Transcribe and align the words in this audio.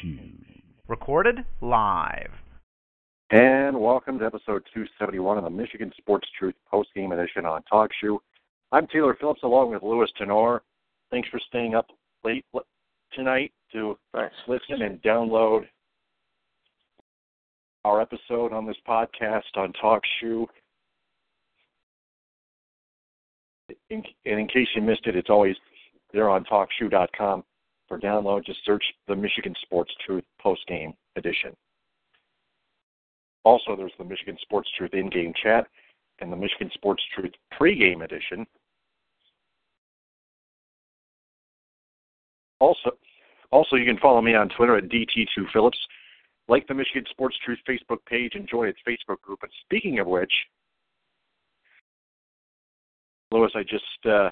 Shoe. 0.00 0.18
Recorded 0.88 1.44
live. 1.60 2.30
And 3.30 3.80
welcome 3.80 4.18
to 4.20 4.26
episode 4.26 4.62
271 4.72 5.38
of 5.38 5.44
the 5.44 5.50
Michigan 5.50 5.92
Sports 5.98 6.28
Truth 6.38 6.54
post-game 6.70 7.12
edition 7.12 7.44
on 7.44 7.62
Talk 7.64 7.90
Shoe. 8.00 8.20
I'm 8.72 8.86
Taylor 8.86 9.16
Phillips 9.18 9.42
along 9.42 9.72
with 9.72 9.82
Louis 9.82 10.08
Tenor. 10.16 10.62
Thanks 11.10 11.28
for 11.28 11.40
staying 11.48 11.74
up 11.74 11.86
late 12.24 12.44
tonight 13.12 13.52
to 13.72 13.98
Thanks. 14.14 14.34
listen 14.46 14.82
and 14.82 15.02
download 15.02 15.66
our 17.84 18.00
episode 18.00 18.52
on 18.52 18.66
this 18.66 18.76
podcast 18.88 19.42
on 19.56 19.72
Talk 19.72 20.02
Shoe. 20.20 20.46
In, 23.90 24.02
and 24.24 24.40
in 24.40 24.46
case 24.46 24.68
you 24.74 24.82
missed 24.82 25.06
it, 25.06 25.16
it's 25.16 25.30
always 25.30 25.56
there 26.12 26.28
on 26.28 26.44
TalkShoe.com 26.44 27.42
for 27.88 27.98
download. 27.98 28.44
Just 28.44 28.64
search 28.64 28.84
the 29.08 29.16
Michigan 29.16 29.54
Sports 29.62 29.92
Truth 30.04 30.24
post-game 30.40 30.92
edition. 31.16 31.54
Also, 33.44 33.76
there's 33.76 33.92
the 33.98 34.04
Michigan 34.04 34.36
Sports 34.42 34.68
Truth 34.76 34.94
in-game 34.94 35.32
chat 35.42 35.66
and 36.20 36.32
the 36.32 36.36
Michigan 36.36 36.70
Sports 36.74 37.02
Truth 37.14 37.32
pre-game 37.56 38.02
edition. 38.02 38.46
Also, 42.58 42.90
also 43.52 43.76
you 43.76 43.84
can 43.84 43.98
follow 43.98 44.20
me 44.20 44.34
on 44.34 44.48
Twitter 44.48 44.76
at 44.76 44.84
DT2Phillips. 44.88 45.78
Like 46.48 46.66
the 46.68 46.74
Michigan 46.74 47.04
Sports 47.10 47.36
Truth 47.44 47.58
Facebook 47.68 47.98
page 48.08 48.32
and 48.34 48.48
join 48.48 48.68
its 48.68 48.78
Facebook 48.88 49.20
group. 49.20 49.40
And 49.42 49.50
speaking 49.64 49.98
of 49.98 50.06
which, 50.06 50.32
Louis, 53.32 53.50
I 53.54 53.62
just 53.62 54.06
uh, 54.06 54.30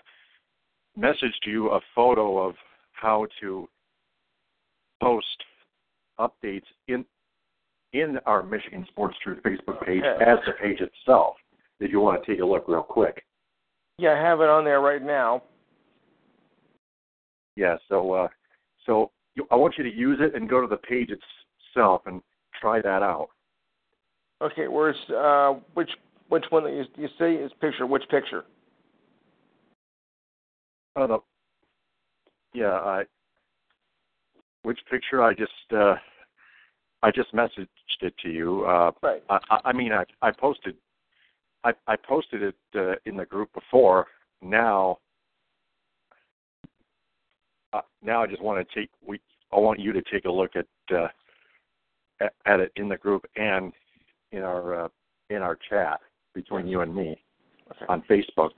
messaged 0.99 1.45
you 1.45 1.71
a 1.71 1.81
photo 1.95 2.39
of 2.39 2.55
how 2.95 3.27
to 3.41 3.69
post 5.03 5.27
updates 6.19 6.65
in 6.89 7.05
in 7.93 8.19
our 8.27 8.43
Michigan 8.43 8.85
Sports 8.91 9.17
Truth 9.23 9.39
Facebook 9.45 9.85
page 9.85 10.03
as 10.03 10.39
the 10.47 10.53
page 10.61 10.81
itself. 10.81 11.37
If 11.81 11.93
you 11.93 12.01
want 12.01 12.25
to 12.25 12.33
take 12.33 12.41
a 12.41 12.47
look 12.47 12.65
real 12.67 12.83
quick? 12.83 13.25
Yeah, 13.99 14.13
I 14.13 14.21
have 14.21 14.41
it 14.41 14.49
on 14.49 14.65
there 14.65 14.81
right 14.81 15.03
now. 15.03 15.43
Yeah, 17.57 17.77
so 17.89 18.13
uh, 18.13 18.29
so 18.87 19.11
you, 19.37 19.47
I 19.51 19.57
want 19.57 19.75
you 19.79 19.85
to 19.85 19.95
use 19.95 20.19
it 20.21 20.35
and 20.35 20.49
go 20.49 20.61
to 20.61 20.67
the 20.67 20.77
page 20.77 21.11
itself 21.11 22.03
and 22.07 22.21
try 22.61 22.81
that 22.81 23.03
out. 23.03 23.29
Okay, 24.43 24.67
where's 24.67 24.97
uh, 25.11 25.61
which 25.75 25.91
which 26.29 26.45
one 26.51 26.65
that 26.65 26.73
you, 26.73 26.85
you 26.97 27.09
say 27.19 27.35
is 27.35 27.53
picture? 27.61 27.87
Which 27.87 28.03
picture? 28.11 28.45
Oh, 30.97 31.07
the, 31.07 31.19
yeah, 32.55 32.73
I. 32.73 33.05
Which 34.63 34.79
picture? 34.91 35.23
I 35.23 35.35
just 35.35 35.51
uh, 35.77 35.97
I 37.03 37.11
just 37.11 37.35
messaged 37.35 37.67
it 38.01 38.15
to 38.23 38.31
you. 38.31 38.65
Uh, 38.65 38.93
right. 39.03 39.23
I, 39.29 39.61
I 39.67 39.73
mean, 39.73 39.93
I 39.93 40.05
I 40.23 40.31
posted 40.31 40.77
I 41.65 41.73
I 41.87 41.97
posted 41.97 42.43
it 42.43 42.57
uh, 42.75 42.95
in 43.05 43.17
the 43.17 43.27
group 43.27 43.53
before. 43.53 44.07
Now, 44.41 44.99
uh, 47.73 47.83
now 48.03 48.23
I 48.23 48.27
just 48.27 48.43
want 48.43 48.67
to 48.67 48.81
take 48.81 48.91
we 49.07 49.21
I 49.53 49.59
want 49.59 49.81
you 49.81 49.93
to 49.93 50.03
take 50.11 50.25
a 50.25 50.31
look 50.31 50.53
at 50.57 50.67
uh, 50.95 51.09
at, 52.21 52.33
at 52.47 52.61
it 52.61 52.73
in 52.77 52.89
the 52.89 52.97
group 52.97 53.27
and 53.37 53.73
in 54.33 54.43
our 54.43 54.85
uh, 54.85 54.89
in 55.31 55.39
our 55.39 55.59
chat 55.69 56.01
between 56.35 56.67
you 56.67 56.81
and 56.81 56.95
me 56.95 57.23
okay. 57.71 57.87
on 57.89 58.03
Facebook. 58.03 58.51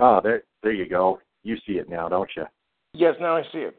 Ah, 0.00 0.20
there 0.20 0.42
there 0.62 0.72
you 0.72 0.88
go. 0.88 1.20
You 1.42 1.56
see 1.66 1.74
it 1.74 1.88
now, 1.88 2.08
don't 2.08 2.30
you? 2.36 2.44
Yes, 2.94 3.14
now 3.20 3.36
I 3.36 3.42
see 3.52 3.58
it. 3.58 3.78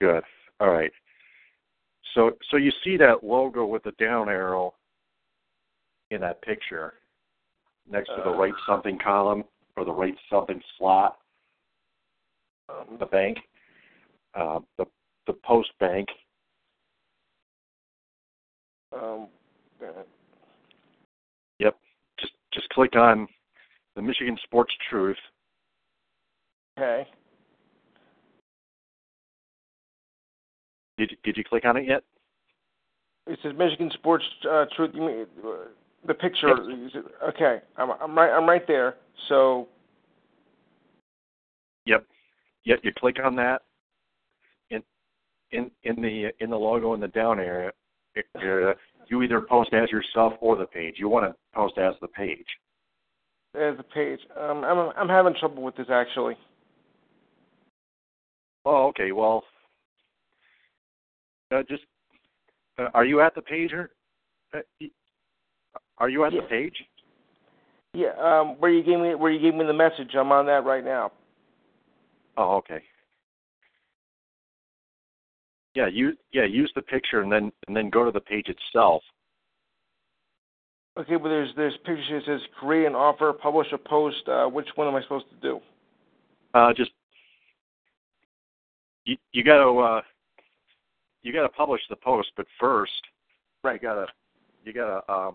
Good. 0.00 0.22
All 0.60 0.70
right. 0.70 0.90
So 2.14 2.32
so 2.50 2.56
you 2.56 2.72
see 2.82 2.96
that 2.96 3.22
logo 3.22 3.64
with 3.66 3.82
the 3.84 3.92
down 3.92 4.28
arrow 4.28 4.74
in 6.10 6.20
that 6.22 6.40
picture 6.42 6.94
next 7.90 8.08
to 8.08 8.22
the 8.24 8.30
Uh. 8.30 8.36
right 8.38 8.54
something 8.66 8.98
column 8.98 9.44
or 9.76 9.84
the 9.84 9.92
right 9.92 10.16
something 10.30 10.60
slot, 10.76 11.18
Um, 12.70 12.98
the 12.98 13.06
bank, 13.06 13.38
uh, 14.34 14.60
the 14.76 14.86
the 15.26 15.34
post 15.34 15.70
bank. 15.78 16.08
um, 18.92 19.28
Yep. 21.58 21.78
Just 22.18 22.32
just 22.52 22.68
click 22.70 22.96
on 22.96 23.28
the 23.98 24.02
Michigan 24.02 24.38
Sports 24.44 24.72
Truth. 24.88 25.16
okay. 26.78 27.04
Did 30.96 31.16
did 31.24 31.36
you 31.36 31.42
click 31.42 31.64
on 31.64 31.76
it 31.76 31.84
yet? 31.84 32.04
It 33.26 33.40
says 33.42 33.54
Michigan 33.58 33.90
Sports 33.94 34.24
uh, 34.48 34.66
Truth. 34.76 34.92
You 34.94 35.00
mean 35.00 35.26
uh, 35.44 35.48
the 36.06 36.14
picture? 36.14 36.50
it- 36.50 37.04
Okay, 37.30 37.58
I'm 37.76 37.90
I'm 38.00 38.16
right 38.16 38.30
I'm 38.30 38.48
right 38.48 38.64
there. 38.68 38.94
So 39.28 39.66
Yep. 41.86 42.06
Yep. 42.64 42.78
You 42.84 42.92
click 42.96 43.16
on 43.24 43.34
that. 43.34 43.62
In 44.70 44.80
in 45.50 45.72
in 45.82 46.00
the 46.00 46.30
in 46.38 46.50
the 46.50 46.56
logo 46.56 46.94
in 46.94 47.00
the 47.00 47.08
down 47.08 47.40
area, 47.40 47.72
area 48.40 48.74
you 49.08 49.22
either 49.22 49.40
post 49.40 49.72
as 49.72 49.90
yourself 49.90 50.34
or 50.40 50.54
the 50.56 50.66
page. 50.66 50.96
You 50.98 51.08
want 51.08 51.26
to 51.26 51.34
post 51.52 51.78
as 51.78 51.94
the 52.00 52.08
page. 52.08 52.46
There's 53.52 53.78
a 53.78 53.82
page. 53.82 54.20
Um, 54.38 54.64
I'm 54.64 54.92
I'm 54.96 55.08
having 55.08 55.34
trouble 55.38 55.62
with 55.62 55.76
this 55.76 55.88
actually. 55.90 56.36
Oh, 58.64 58.88
okay. 58.88 59.12
Well, 59.12 59.44
uh, 61.50 61.62
just 61.68 61.84
uh, 62.78 62.88
are 62.94 63.04
you 63.04 63.20
at 63.20 63.34
the 63.34 63.42
page 63.42 63.72
or 63.72 63.90
uh, 64.54 64.60
are 65.98 66.08
you 66.08 66.24
at 66.24 66.32
Yeah. 66.32 66.42
the 66.42 66.46
page? 66.46 66.76
Yeah. 67.94 68.12
Um, 68.18 68.56
where 68.58 68.70
you 68.70 68.82
gave 68.82 69.00
me 69.00 69.14
where 69.14 69.32
you 69.32 69.40
gave 69.40 69.54
me 69.58 69.64
the 69.64 69.72
message. 69.72 70.14
I'm 70.14 70.32
on 70.32 70.46
that 70.46 70.64
right 70.64 70.84
now. 70.84 71.12
Oh, 72.36 72.56
okay. 72.56 72.82
Yeah, 75.74 75.86
you 75.86 76.16
yeah 76.32 76.44
use 76.44 76.70
the 76.74 76.82
picture 76.82 77.20
and 77.22 77.32
then 77.32 77.52
and 77.66 77.76
then 77.76 77.90
go 77.90 78.04
to 78.04 78.10
the 78.10 78.20
page 78.20 78.48
itself. 78.48 79.02
Okay, 80.98 81.16
but 81.16 81.28
there's 81.28 81.50
there's 81.54 81.76
pictures 81.84 82.06
that 82.10 82.22
says 82.26 82.40
create 82.58 82.86
an 82.86 82.96
offer, 82.96 83.32
publish 83.32 83.68
a 83.72 83.78
post. 83.78 84.26
Uh, 84.26 84.46
which 84.46 84.66
one 84.74 84.88
am 84.88 84.96
I 84.96 85.02
supposed 85.02 85.26
to 85.30 85.36
do? 85.40 85.60
Uh, 86.54 86.72
just 86.72 86.90
you 89.04 89.16
you 89.32 89.44
got 89.44 89.62
to 89.62 89.78
uh, 89.78 90.00
you 91.22 91.32
got 91.32 91.42
to 91.42 91.48
publish 91.50 91.80
the 91.88 91.96
post, 91.96 92.28
but 92.36 92.46
first 92.58 92.90
you 93.64 93.78
got 93.78 93.94
to 93.94 94.06
you 94.64 94.72
got 94.72 95.06
to 95.06 95.12
um, 95.12 95.34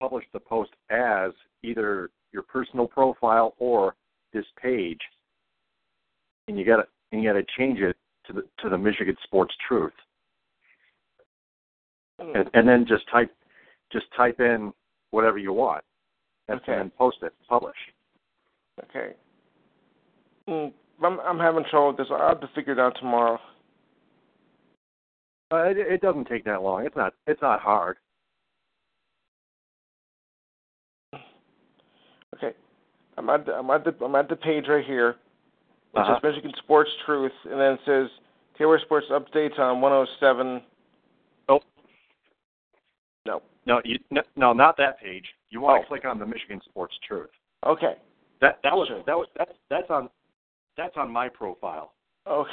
publish 0.00 0.24
the 0.34 0.40
post 0.40 0.72
as 0.90 1.30
either 1.62 2.10
your 2.32 2.42
personal 2.42 2.86
profile 2.86 3.54
or 3.58 3.94
this 4.34 4.44
page, 4.60 5.00
and 6.48 6.58
you 6.58 6.66
got 6.66 6.76
to 6.76 6.86
and 7.12 7.22
you 7.22 7.32
got 7.32 7.38
to 7.38 7.46
change 7.56 7.78
it 7.78 7.96
to 8.26 8.34
the 8.34 8.42
to 8.60 8.68
the 8.68 8.76
Michigan 8.76 9.16
Sports 9.22 9.54
Truth, 9.66 9.94
and, 12.18 12.50
and 12.52 12.68
then 12.68 12.84
just 12.86 13.08
type 13.10 13.34
just 13.94 14.06
type 14.16 14.40
in 14.40 14.72
whatever 15.12 15.38
you 15.38 15.52
want, 15.54 15.82
and, 16.48 16.60
Okay. 16.60 16.72
and 16.72 16.80
then 16.82 16.90
post 16.98 17.18
it, 17.22 17.32
publish. 17.48 17.76
Okay. 18.90 19.14
Mm, 20.48 20.72
I'm 21.02 21.20
I'm 21.20 21.38
having 21.38 21.64
trouble 21.70 21.88
with 21.88 21.96
this. 21.96 22.08
I'll 22.10 22.28
have 22.28 22.40
to 22.40 22.50
figure 22.54 22.72
it 22.74 22.78
out 22.78 22.96
tomorrow. 22.98 23.38
Uh, 25.52 25.58
it, 25.68 25.78
it 25.78 26.00
doesn't 26.02 26.26
take 26.26 26.44
that 26.44 26.62
long. 26.62 26.84
It's 26.84 26.96
not. 26.96 27.14
It's 27.26 27.40
not 27.40 27.60
hard. 27.60 27.96
Okay. 32.34 32.52
I'm 33.16 33.30
at 33.30 33.46
the, 33.46 33.52
I'm 33.54 33.70
at 33.70 33.84
the 33.84 33.94
I'm 34.04 34.14
at 34.16 34.28
the 34.28 34.36
page 34.36 34.64
right 34.68 34.84
here. 34.84 35.10
It 35.10 35.98
Uh-huh. 36.00 36.18
Michigan 36.22 36.52
Sports 36.58 36.90
Truth, 37.06 37.32
and 37.44 37.60
then 37.60 37.74
it 37.74 37.80
says 37.86 38.08
Taylor 38.58 38.80
Sports 38.80 39.06
updates 39.10 39.58
on 39.60 39.80
107. 39.80 40.60
Nope. 41.48 41.62
No. 43.26 43.40
No, 43.66 43.80
you, 43.84 43.98
no, 44.10 44.22
no, 44.36 44.52
not 44.52 44.76
that 44.76 44.98
page. 45.00 45.24
You 45.50 45.60
want 45.60 45.80
to 45.82 45.86
Oh. 45.86 45.88
click 45.88 46.04
on 46.04 46.18
the 46.18 46.26
Michigan 46.26 46.60
Sports 46.64 46.94
Truth. 47.06 47.30
Okay. 47.66 47.96
That 48.40 48.58
that 48.62 48.74
was 48.76 48.88
Sure. 48.88 49.02
that 49.06 49.16
was 49.16 49.26
that's 49.38 49.52
that's 49.70 49.88
on 49.90 50.10
that's 50.76 50.96
on 50.96 51.10
my 51.10 51.28
profile. 51.28 51.92
Okay. 52.26 52.50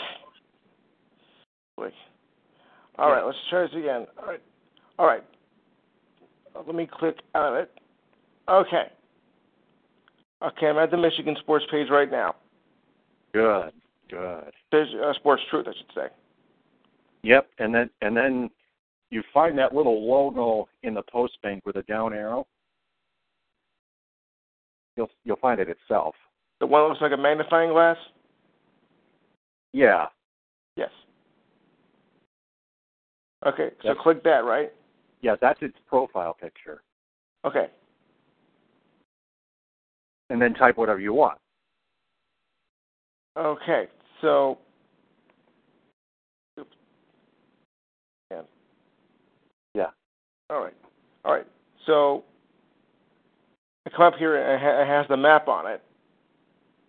Wait. 1.77 1.93
All 2.97 3.09
Yeah. 3.09 3.15
right. 3.15 3.25
Let's 3.25 3.37
try 3.49 3.61
this 3.63 3.73
again. 3.73 4.07
All 4.19 4.27
right. 4.27 4.41
All 4.99 5.05
right. 5.07 5.23
Let 6.55 6.75
me 6.75 6.85
click 6.87 7.17
on 7.33 7.57
it. 7.57 7.71
Okay. 8.47 8.91
Okay, 10.43 10.67
I'm 10.67 10.77
at 10.77 10.89
the 10.91 10.97
Michigan 10.97 11.35
Sports 11.39 11.65
page 11.69 11.89
right 11.89 12.09
now. 12.09 12.35
Good, 13.33 13.71
good. 14.09 14.51
There's 14.71 14.93
uh, 14.95 15.13
Sports 15.13 15.43
Truth, 15.49 15.67
I 15.69 15.73
should 15.77 15.93
say. 15.93 16.07
Yep, 17.23 17.47
and 17.59 17.73
then 17.73 17.89
and 18.01 18.17
then 18.17 18.49
you 19.11 19.21
find 19.33 19.57
that 19.57 19.75
little 19.75 20.07
logo 20.09 20.67
in 20.83 20.93
the 20.93 21.03
post 21.03 21.37
bank 21.43 21.63
with 21.65 21.75
a 21.75 21.83
down 21.83 22.13
arrow. 22.13 22.47
You'll 24.97 25.09
you'll 25.23 25.37
find 25.37 25.59
it 25.59 25.69
itself. 25.69 26.15
The 26.59 26.65
one 26.65 26.81
that 26.83 26.87
looks 26.89 27.01
like 27.01 27.11
a 27.11 27.17
magnifying 27.17 27.71
glass? 27.71 27.97
Yeah. 29.73 30.07
Yes. 30.75 30.89
Okay, 33.45 33.71
so 33.81 33.89
Yes. 33.89 33.97
click 34.01 34.23
that, 34.23 34.45
right? 34.45 34.71
Yeah, 35.21 35.35
that's 35.39 35.61
its 35.61 35.77
profile 35.87 36.33
picture. 36.33 36.83
Okay. 37.45 37.69
And 40.29 40.41
then 40.41 40.53
type 40.53 40.77
whatever 40.77 40.99
you 40.99 41.13
want. 41.13 41.39
Okay, 43.35 43.87
so. 44.21 44.59
Oops. 46.59 46.75
Yeah. 48.29 48.41
Yeah. 49.73 49.89
All 50.51 50.61
right. 50.61 50.73
All 51.23 51.33
right. 51.33 51.47
So 51.85 52.23
I 53.85 53.89
come 53.89 54.01
up 54.01 54.15
here 54.19 54.35
and 54.35 54.61
it 54.61 54.87
has 54.87 55.07
the 55.07 55.15
map 55.17 55.47
on 55.47 55.65
it. 55.65 55.81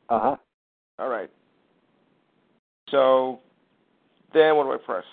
Uh 0.08 0.20
huh. 0.20 0.36
All 0.98 1.08
right. 1.08 1.30
So 2.90 3.38
then 4.34 4.56
what 4.56 4.64
do 4.64 4.72
I 4.72 4.76
press? 4.84 5.04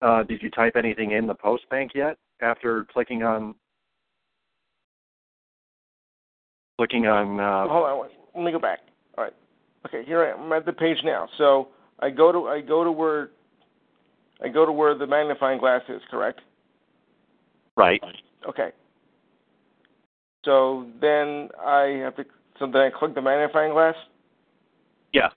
Uh, 0.00 0.22
did 0.22 0.42
you 0.42 0.50
type 0.50 0.74
anything 0.76 1.12
in 1.12 1.26
the 1.26 1.34
post 1.34 1.68
bank 1.68 1.92
yet 1.94 2.16
after 2.40 2.86
clicking 2.92 3.22
on 3.22 3.54
clicking 6.78 7.06
on 7.06 7.40
uh, 7.40 7.68
Hold 7.68 7.84
on. 7.86 8.08
Let 8.36 8.44
me 8.44 8.52
go 8.52 8.58
back. 8.58 8.80
All 9.18 9.24
right. 9.24 9.32
Okay, 9.86 10.04
here 10.04 10.24
I 10.24 10.30
am. 10.32 10.46
I'm 10.46 10.52
at 10.52 10.64
the 10.64 10.72
page 10.72 10.98
now. 11.04 11.28
So 11.38 11.68
I 12.00 12.10
go 12.10 12.30
to 12.30 12.46
I 12.46 12.60
go 12.60 12.84
to 12.84 12.92
where 12.92 13.30
I 14.44 14.48
go 14.48 14.66
to 14.66 14.72
where 14.72 14.96
the 14.96 15.06
magnifying 15.06 15.58
glass 15.58 15.80
is. 15.88 16.02
Correct. 16.10 16.40
right? 17.76 18.00
Okay. 18.48 18.70
So 20.44 20.86
then 21.00 21.48
I 21.58 22.00
have 22.04 22.16
to. 22.16 22.24
So 22.58 22.66
then 22.66 22.82
I 22.82 22.90
click 22.90 23.14
the 23.14 23.22
magnifying 23.22 23.72
glass. 23.72 23.94
Yeah, 25.12 25.30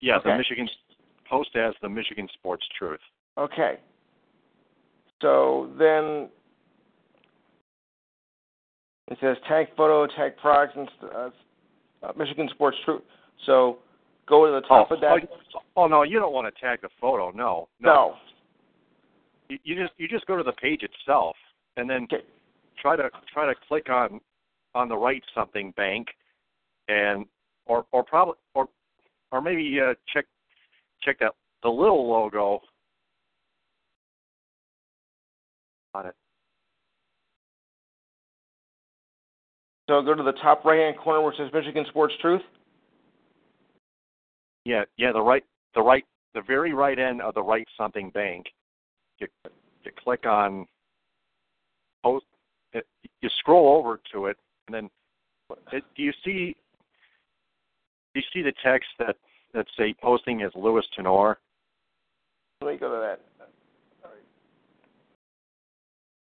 yeah. 0.00 0.18
The 0.22 0.36
Michigan 0.36 0.68
post 1.28 1.50
as 1.56 1.74
the 1.82 1.88
Michigan 1.88 2.28
Sports 2.34 2.64
Truth. 2.78 3.00
Okay. 3.36 3.80
So 5.20 5.70
then 5.78 6.28
it 9.08 9.18
says 9.20 9.36
tag 9.48 9.66
photo, 9.76 10.06
tag 10.14 10.36
products, 10.36 10.74
and 10.76 10.88
uh, 11.02 11.30
uh, 12.02 12.12
Michigan 12.16 12.48
Sports 12.54 12.76
Truth. 12.84 13.02
So 13.44 13.78
go 14.28 14.46
to 14.46 14.52
the 14.52 14.60
top 14.66 14.88
oh, 14.90 14.94
of 14.94 15.00
that. 15.00 15.28
oh, 15.56 15.60
oh 15.76 15.86
no, 15.88 16.02
you 16.04 16.20
don't 16.20 16.32
want 16.32 16.52
to 16.52 16.60
tag 16.60 16.80
the 16.82 16.88
photo. 17.00 17.32
No, 17.32 17.68
no. 17.80 18.14
You, 19.48 19.58
you 19.64 19.74
just 19.76 19.92
you 19.98 20.08
just 20.08 20.26
go 20.26 20.36
to 20.36 20.42
the 20.42 20.52
page 20.52 20.82
itself 20.82 21.36
and 21.76 21.88
then 21.88 22.04
Okay. 22.04 22.24
try 22.78 22.96
to 22.96 23.10
try 23.32 23.46
to 23.46 23.54
click 23.68 23.88
on 23.88 24.20
on 24.74 24.88
the 24.88 24.96
right 24.96 25.22
something 25.34 25.72
bank 25.72 26.08
and 26.88 27.26
or 27.66 27.86
or 27.92 28.02
probably 28.02 28.34
or 28.54 28.68
or 29.32 29.40
maybe 29.40 29.78
uh, 29.80 29.94
check 30.12 30.26
check 31.02 31.18
that 31.20 31.32
the 31.62 31.68
little 31.68 32.08
logo 32.08 32.60
on 35.94 36.06
it. 36.06 36.14
So 39.88 40.02
go 40.02 40.14
to 40.14 40.22
the 40.22 40.32
top 40.32 40.64
right 40.64 40.80
hand 40.80 40.96
corner 40.98 41.22
where 41.22 41.32
it 41.32 41.36
says 41.38 41.50
Michigan 41.52 41.84
Sports 41.88 42.14
Truth. 42.20 42.42
Yeah, 44.64 44.84
yeah, 44.96 45.12
the 45.12 45.20
right 45.20 45.44
the 45.74 45.82
right 45.82 46.04
the 46.34 46.42
very 46.42 46.72
right 46.74 46.98
end 46.98 47.22
of 47.22 47.34
the 47.34 47.42
right 47.42 47.66
something 47.78 48.10
bank. 48.10 48.46
You 49.18 49.26
you 49.84 49.92
click 50.02 50.26
on 50.26 50.66
post 52.02 52.26
it, 52.72 52.86
you 53.20 53.28
scroll 53.38 53.76
over 53.76 54.00
to 54.12 54.26
it 54.26 54.36
and 54.66 54.74
then 54.74 54.90
it, 55.72 55.84
do 55.96 56.02
you 56.02 56.12
see 56.24 56.56
do 58.14 58.20
you 58.20 58.26
see 58.32 58.42
the 58.42 58.52
text 58.64 58.88
that 58.98 59.16
that 59.54 59.66
say 59.78 59.94
posting 60.02 60.42
as 60.42 60.52
Lewis 60.54 60.84
Tenor? 60.94 61.38
Let 62.62 62.72
me 62.72 62.78
go 62.78 62.88
to 62.88 63.00
that. 63.00 63.20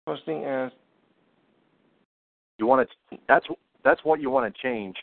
Posting 0.06 0.46
as 0.46 0.72
You 2.58 2.66
want 2.66 2.90
to 3.10 3.18
that's 3.28 3.46
that's 3.84 4.04
what 4.04 4.20
you 4.20 4.30
want 4.30 4.54
to 4.54 4.62
change 4.62 4.96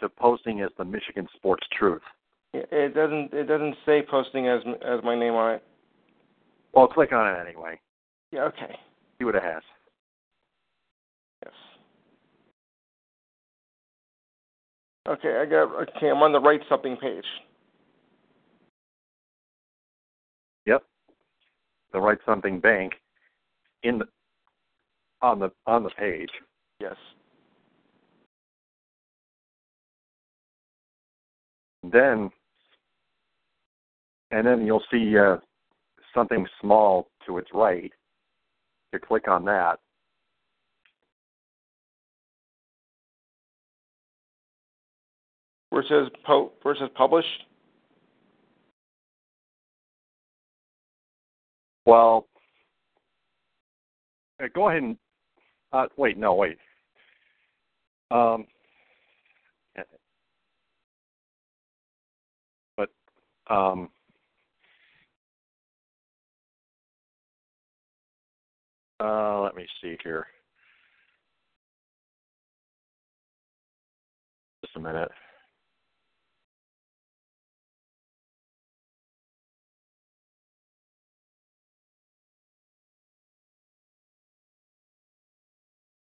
to 0.00 0.08
posting 0.08 0.60
as 0.60 0.70
the 0.78 0.84
Michigan 0.84 1.28
Sports 1.36 1.66
Truth. 1.78 2.02
it 2.52 2.68
it 2.70 2.94
doesn't 2.94 3.32
it 3.32 3.44
doesn't 3.44 3.76
say 3.86 4.02
posting 4.08 4.48
as 4.48 4.60
as 4.82 5.02
my 5.02 5.18
name 5.18 5.34
on 5.34 5.54
it. 5.54 5.64
Well, 6.72 6.88
click 6.88 7.12
on 7.12 7.34
it 7.34 7.46
anyway. 7.46 7.78
Yeah. 8.30 8.44
Okay. 8.44 8.76
See 9.18 9.24
what 9.24 9.34
it 9.34 9.42
has. 9.42 9.62
Yes. 11.44 11.54
Okay, 15.08 15.38
I 15.40 15.46
got 15.46 15.74
okay, 15.82 16.08
I'm 16.08 16.22
on 16.22 16.32
the 16.32 16.40
right 16.40 16.60
something 16.68 16.96
page. 16.96 17.24
Yep. 20.66 20.84
The 21.92 22.00
right 22.00 22.18
something 22.24 22.60
bank 22.60 22.92
in 23.82 23.98
the 23.98 24.06
on 25.20 25.40
the 25.40 25.50
on 25.66 25.82
the 25.82 25.90
page. 25.90 26.30
Yes. 26.80 26.96
Then 31.82 32.30
and 34.30 34.46
then 34.46 34.64
you'll 34.66 34.84
see 34.90 35.18
uh, 35.18 35.36
something 36.14 36.46
small 36.60 37.08
to 37.26 37.38
its 37.38 37.48
right. 37.54 37.92
You 38.92 38.98
click 38.98 39.28
on 39.28 39.44
that. 39.46 39.78
Where 45.70 45.82
it 45.82 45.88
says 45.88 46.08
po 46.26 46.52
where 46.62 46.74
it 46.74 46.78
says 46.80 46.90
published. 46.94 47.46
Well, 51.86 52.28
uh, 54.42 54.48
go 54.54 54.68
ahead 54.68 54.82
and 54.82 54.96
uh, 55.72 55.86
wait. 55.96 56.18
No, 56.18 56.34
wait. 56.34 56.58
Um, 58.10 58.46
but 62.76 62.90
um, 63.48 63.88
uh, 69.02 69.40
let 69.40 69.56
me 69.56 69.66
see 69.82 69.96
here. 70.04 70.26
Just 74.64 74.76
a 74.76 74.80
minute. 74.80 75.10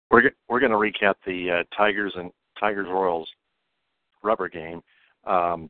We're 0.10 0.32
we're 0.50 0.60
going 0.60 0.72
to 0.72 0.78
recap 0.78 1.16
the 1.26 1.60
uh, 1.60 1.64
Tigers 1.76 2.14
and 2.16 2.32
Tigers 2.60 2.88
Royals 2.90 3.28
rubber 4.24 4.50
game. 4.50 4.82
Um, 5.26 5.70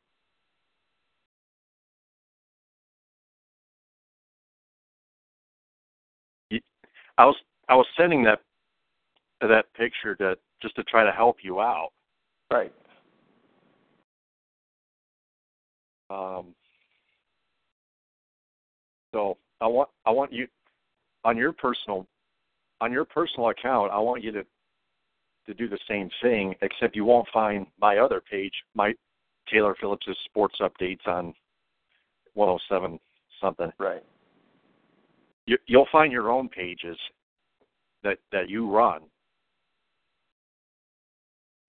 I 7.17 7.25
was 7.25 7.35
I 7.69 7.75
was 7.75 7.85
sending 7.97 8.23
that 8.23 8.41
that 9.41 9.65
picture 9.75 10.15
to 10.15 10.37
just 10.61 10.75
to 10.75 10.83
try 10.83 11.03
to 11.03 11.11
help 11.11 11.37
you 11.41 11.59
out. 11.59 11.89
Right. 12.51 12.73
Um, 16.09 16.55
so 19.13 19.37
I 19.61 19.67
want 19.67 19.89
I 20.05 20.11
want 20.11 20.31
you 20.31 20.47
on 21.23 21.37
your 21.37 21.51
personal 21.51 22.07
on 22.81 22.91
your 22.91 23.05
personal 23.05 23.49
account. 23.49 23.91
I 23.91 23.99
want 23.99 24.23
you 24.23 24.31
to 24.31 24.45
to 25.47 25.53
do 25.53 25.67
the 25.67 25.79
same 25.89 26.09
thing, 26.21 26.55
except 26.61 26.95
you 26.95 27.05
won't 27.05 27.27
find 27.33 27.65
my 27.79 27.97
other 27.97 28.21
page, 28.21 28.53
my 28.75 28.93
Taylor 29.49 29.75
Phillips' 29.79 30.05
sports 30.25 30.57
updates 30.59 31.07
on 31.07 31.33
107 32.33 32.99
something. 33.41 33.71
Right. 33.79 34.03
You, 35.47 35.57
you'll 35.65 35.87
find 35.91 36.11
your 36.11 36.29
own 36.29 36.49
pages 36.49 36.97
that 38.03 38.17
that 38.31 38.49
you 38.49 38.69
run. 38.69 39.01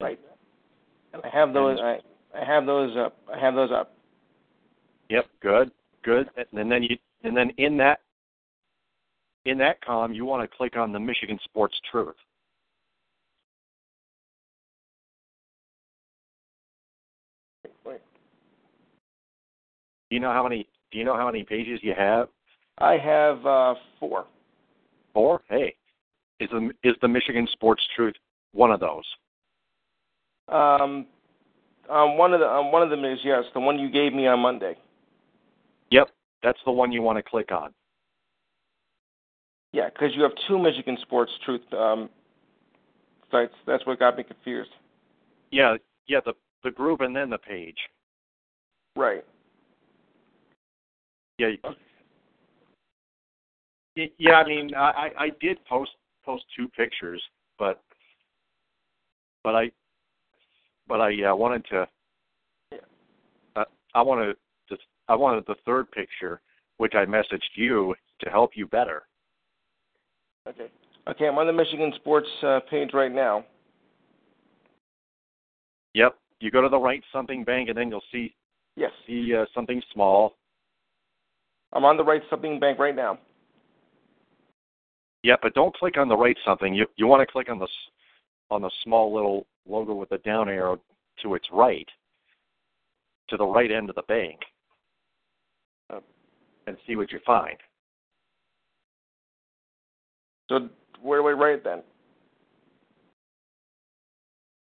Right. 0.00 0.20
And 1.12 1.22
I 1.24 1.28
have 1.28 1.54
those. 1.54 1.78
I 1.80 1.98
I 2.38 2.44
have 2.44 2.66
those 2.66 2.96
up. 2.96 3.16
I 3.32 3.38
have 3.38 3.54
those 3.54 3.70
up. 3.72 3.94
Yep, 5.08 5.26
good, 5.40 5.70
good. 6.04 6.28
And 6.52 6.70
then 6.70 6.82
you 6.82 6.96
and 7.24 7.36
then 7.36 7.50
in 7.56 7.76
that 7.78 8.00
in 9.46 9.58
that 9.58 9.80
column 9.84 10.12
you 10.12 10.24
want 10.24 10.48
to 10.48 10.56
click 10.56 10.76
on 10.76 10.92
the 10.92 11.00
Michigan 11.00 11.38
Sports 11.44 11.80
Truth. 11.90 12.16
Wait. 17.84 18.00
Do 20.10 20.16
you 20.16 20.20
know 20.20 20.32
how 20.32 20.42
many 20.42 20.66
do 20.90 20.98
you 20.98 21.04
know 21.04 21.16
how 21.16 21.26
many 21.26 21.44
pages 21.44 21.80
you 21.82 21.94
have? 21.96 22.28
I 22.80 22.96
have 22.96 23.44
uh, 23.44 23.74
four. 23.98 24.26
Four? 25.12 25.40
Hey. 25.48 25.74
Is 26.40 26.48
the 26.50 26.70
is 26.84 26.94
the 27.02 27.08
Michigan 27.08 27.48
Sports 27.52 27.82
Truth 27.96 28.14
one 28.52 28.70
of 28.70 28.78
those? 28.78 29.04
Um, 30.48 31.06
um, 31.90 32.16
one 32.16 32.32
of 32.32 32.40
the 32.40 32.46
um, 32.46 32.70
one 32.70 32.82
of 32.82 32.90
them 32.90 33.04
is 33.04 33.18
yes, 33.24 33.42
the 33.54 33.60
one 33.60 33.78
you 33.78 33.90
gave 33.90 34.12
me 34.12 34.26
on 34.28 34.38
Monday. 34.38 34.76
Yep, 35.90 36.10
that's 36.42 36.58
the 36.64 36.70
one 36.70 36.92
you 36.92 37.02
want 37.02 37.18
to 37.18 37.22
click 37.22 37.50
on. 37.50 37.74
Yeah, 39.72 39.88
because 39.90 40.14
you 40.14 40.22
have 40.22 40.32
two 40.46 40.58
Michigan 40.58 40.96
Sports 41.02 41.32
Truth 41.44 41.62
um, 41.72 42.08
sites. 43.30 43.54
That's 43.66 43.84
what 43.84 43.98
got 43.98 44.16
me 44.16 44.22
confused. 44.22 44.70
Yeah, 45.50 45.76
yeah, 46.06 46.20
the 46.24 46.34
the 46.62 46.70
group 46.70 47.00
and 47.00 47.16
then 47.16 47.30
the 47.30 47.38
page. 47.38 47.78
Right. 48.94 49.24
Yeah. 51.38 51.48
Yeah, 54.18 54.34
I 54.34 54.46
mean, 54.46 54.74
I 54.76 55.10
I 55.18 55.28
did 55.40 55.64
post 55.66 55.90
post 56.24 56.44
two 56.56 56.68
pictures, 56.68 57.22
but 57.58 57.82
but 59.42 59.54
I 59.54 59.70
but 60.86 61.00
I 61.00 61.22
uh, 61.24 61.34
wanted 61.34 61.64
to. 61.70 61.88
Uh, 63.56 63.64
I 63.94 64.02
wanted 64.02 64.36
to. 64.68 64.76
I 65.08 65.16
wanted 65.16 65.44
the 65.46 65.56
third 65.66 65.90
picture, 65.90 66.40
which 66.76 66.94
I 66.94 67.04
messaged 67.06 67.56
you 67.56 67.94
to 68.20 68.30
help 68.30 68.52
you 68.54 68.66
better. 68.66 69.02
Okay. 70.46 70.68
Okay, 71.08 71.26
I'm 71.26 71.38
on 71.38 71.46
the 71.46 71.52
Michigan 71.52 71.92
Sports 71.96 72.28
uh, 72.42 72.60
page 72.70 72.90
right 72.92 73.12
now. 73.12 73.44
Yep. 75.94 76.16
You 76.40 76.50
go 76.50 76.60
to 76.60 76.68
the 76.68 76.78
right 76.78 77.02
something 77.12 77.42
bank, 77.42 77.68
and 77.68 77.76
then 77.76 77.88
you'll 77.88 78.02
see 78.12 78.34
Yes. 78.76 78.92
see 79.06 79.34
uh, 79.34 79.46
something 79.54 79.82
small. 79.92 80.36
I'm 81.72 81.84
on 81.84 81.96
the 81.96 82.04
right 82.04 82.22
something 82.30 82.60
bank 82.60 82.78
right 82.78 82.94
now. 82.94 83.18
Yeah, 85.22 85.36
but 85.42 85.54
don't 85.54 85.74
click 85.74 85.96
on 85.96 86.08
the 86.08 86.16
right 86.16 86.36
something. 86.44 86.74
You 86.74 86.86
you 86.96 87.06
want 87.06 87.20
to 87.26 87.32
click 87.32 87.48
on 87.50 87.58
the 87.58 87.68
on 88.50 88.62
the 88.62 88.70
small 88.84 89.12
little 89.14 89.46
logo 89.66 89.94
with 89.94 90.08
the 90.08 90.18
down 90.18 90.48
arrow 90.48 90.80
to 91.22 91.34
its 91.34 91.46
right, 91.52 91.88
to 93.28 93.36
the 93.36 93.46
right 93.46 93.70
end 93.70 93.90
of 93.90 93.96
the 93.96 94.02
bank, 94.02 94.38
Uh, 95.90 96.00
and 96.66 96.76
see 96.86 96.96
what 96.96 97.10
you 97.12 97.18
find. 97.26 97.56
So 100.48 100.68
where 101.02 101.18
do 101.18 101.24
we 101.24 101.32
write 101.32 101.64
then? 101.64 101.82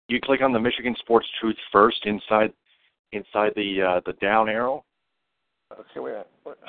You 0.08 0.20
click 0.22 0.42
on 0.42 0.54
the 0.54 0.60
Michigan 0.60 0.96
Sports 1.00 1.28
Truth 1.40 1.58
first 1.72 2.06
inside 2.06 2.54
inside 3.12 3.54
the 3.56 3.82
uh, 3.82 4.02
the 4.06 4.14
down 4.14 4.50
arrow. 4.50 4.86
Okay, 5.72 6.00
wait. 6.00 6.12
a 6.12 6.14
minute. 6.14 6.28
What- 6.44 6.60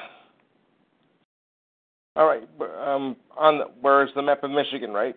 All 2.17 2.27
right. 2.27 2.43
Um, 2.61 3.17
on 3.37 3.59
the, 3.59 3.65
where's 3.81 4.11
the 4.15 4.23
map 4.23 4.45
of 4.45 4.51
Michigan, 4.51 4.93
right? 4.93 5.17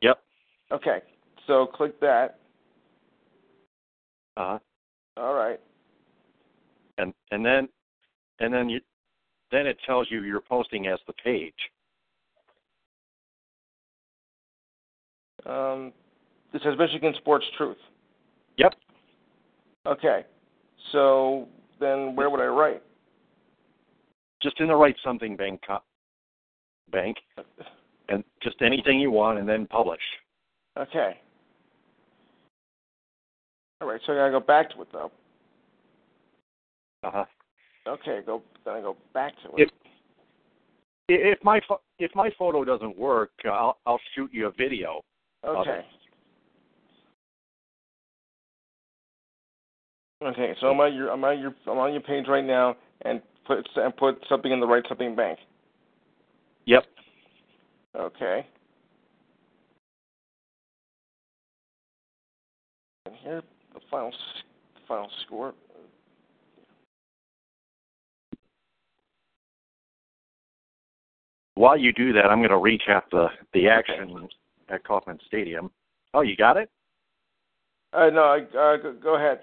Yep. 0.00 0.18
Okay. 0.70 1.00
So 1.46 1.66
click 1.66 1.98
that. 2.00 2.38
Uh, 4.36 4.58
All 5.16 5.34
right. 5.34 5.58
and 6.98 7.12
and 7.30 7.44
then 7.44 7.68
and 8.40 8.52
then 8.52 8.68
you 8.68 8.80
then 9.50 9.66
it 9.66 9.78
tells 9.86 10.08
you 10.10 10.22
you're 10.22 10.40
posting 10.40 10.86
as 10.86 10.98
the 11.06 11.12
page. 11.12 11.54
Um, 15.46 15.92
this 16.52 16.62
says 16.62 16.74
Michigan 16.78 17.14
Sports 17.18 17.46
Truth. 17.56 17.76
Yep. 18.58 18.74
Okay. 19.86 20.24
So 20.92 21.48
then 21.80 22.16
where 22.16 22.28
would 22.30 22.40
I 22.40 22.46
write? 22.46 22.82
Just 24.42 24.60
in 24.60 24.68
the 24.68 24.76
right 24.76 24.96
something 25.02 25.36
bank 25.36 25.60
bank, 26.90 27.16
and 28.08 28.22
just 28.42 28.56
anything 28.62 29.00
you 29.00 29.10
want, 29.10 29.38
and 29.38 29.48
then 29.48 29.66
publish. 29.66 30.00
Okay. 30.78 31.18
All 33.80 33.88
right. 33.88 34.00
So 34.06 34.12
I 34.12 34.16
gotta 34.16 34.32
go 34.32 34.40
back 34.40 34.70
to 34.74 34.82
it 34.82 34.88
though. 34.92 35.10
Uh 37.02 37.10
huh. 37.12 37.24
Okay. 37.88 38.20
Go. 38.24 38.42
Then 38.64 38.74
I 38.74 38.80
go 38.80 38.96
back 39.14 39.32
to 39.42 39.56
it. 39.56 39.70
if 41.08 41.38
my 41.42 41.60
pho- 41.66 41.80
if 41.98 42.14
my 42.14 42.30
photo 42.38 42.64
doesn't 42.64 42.96
work, 42.96 43.30
I'll 43.44 43.78
I'll 43.86 44.00
shoot 44.14 44.30
you 44.32 44.46
a 44.46 44.52
video. 44.52 45.00
Okay. 45.44 45.84
Okay, 50.24 50.54
so 50.60 50.68
I'm 50.68 50.80
on 50.80 50.94
your 50.94 51.10
I'm 51.10 51.22
on 51.24 51.38
your 51.38 51.54
I'm 51.66 51.78
on 51.78 51.92
your 51.92 52.00
page 52.00 52.24
right 52.26 52.44
now 52.44 52.76
and 53.02 53.20
put 53.46 53.68
and 53.76 53.96
put 53.96 54.22
something 54.28 54.52
in 54.52 54.60
the 54.60 54.66
right 54.66 54.84
something 54.88 55.14
bank. 55.14 55.38
Yep. 56.66 56.84
Okay. 57.94 58.46
And 63.06 63.14
here 63.22 63.42
the 63.74 63.80
final 63.90 64.12
final 64.88 65.10
score. 65.24 65.54
While 71.54 71.78
you 71.78 71.92
do 71.92 72.12
that, 72.12 72.26
I'm 72.26 72.38
going 72.42 72.50
to 72.50 72.56
recap 72.56 73.02
the 73.10 73.28
the 73.54 73.68
action 73.68 74.28
at 74.68 74.84
Kauffman 74.84 75.18
Stadium. 75.26 75.70
Oh, 76.12 76.20
you 76.20 76.36
got 76.36 76.56
it? 76.56 76.70
Uh, 77.92 78.10
no, 78.10 78.22
I, 78.22 78.38
uh, 78.40 78.76
go, 78.76 78.94
go 79.02 79.16
ahead. 79.16 79.40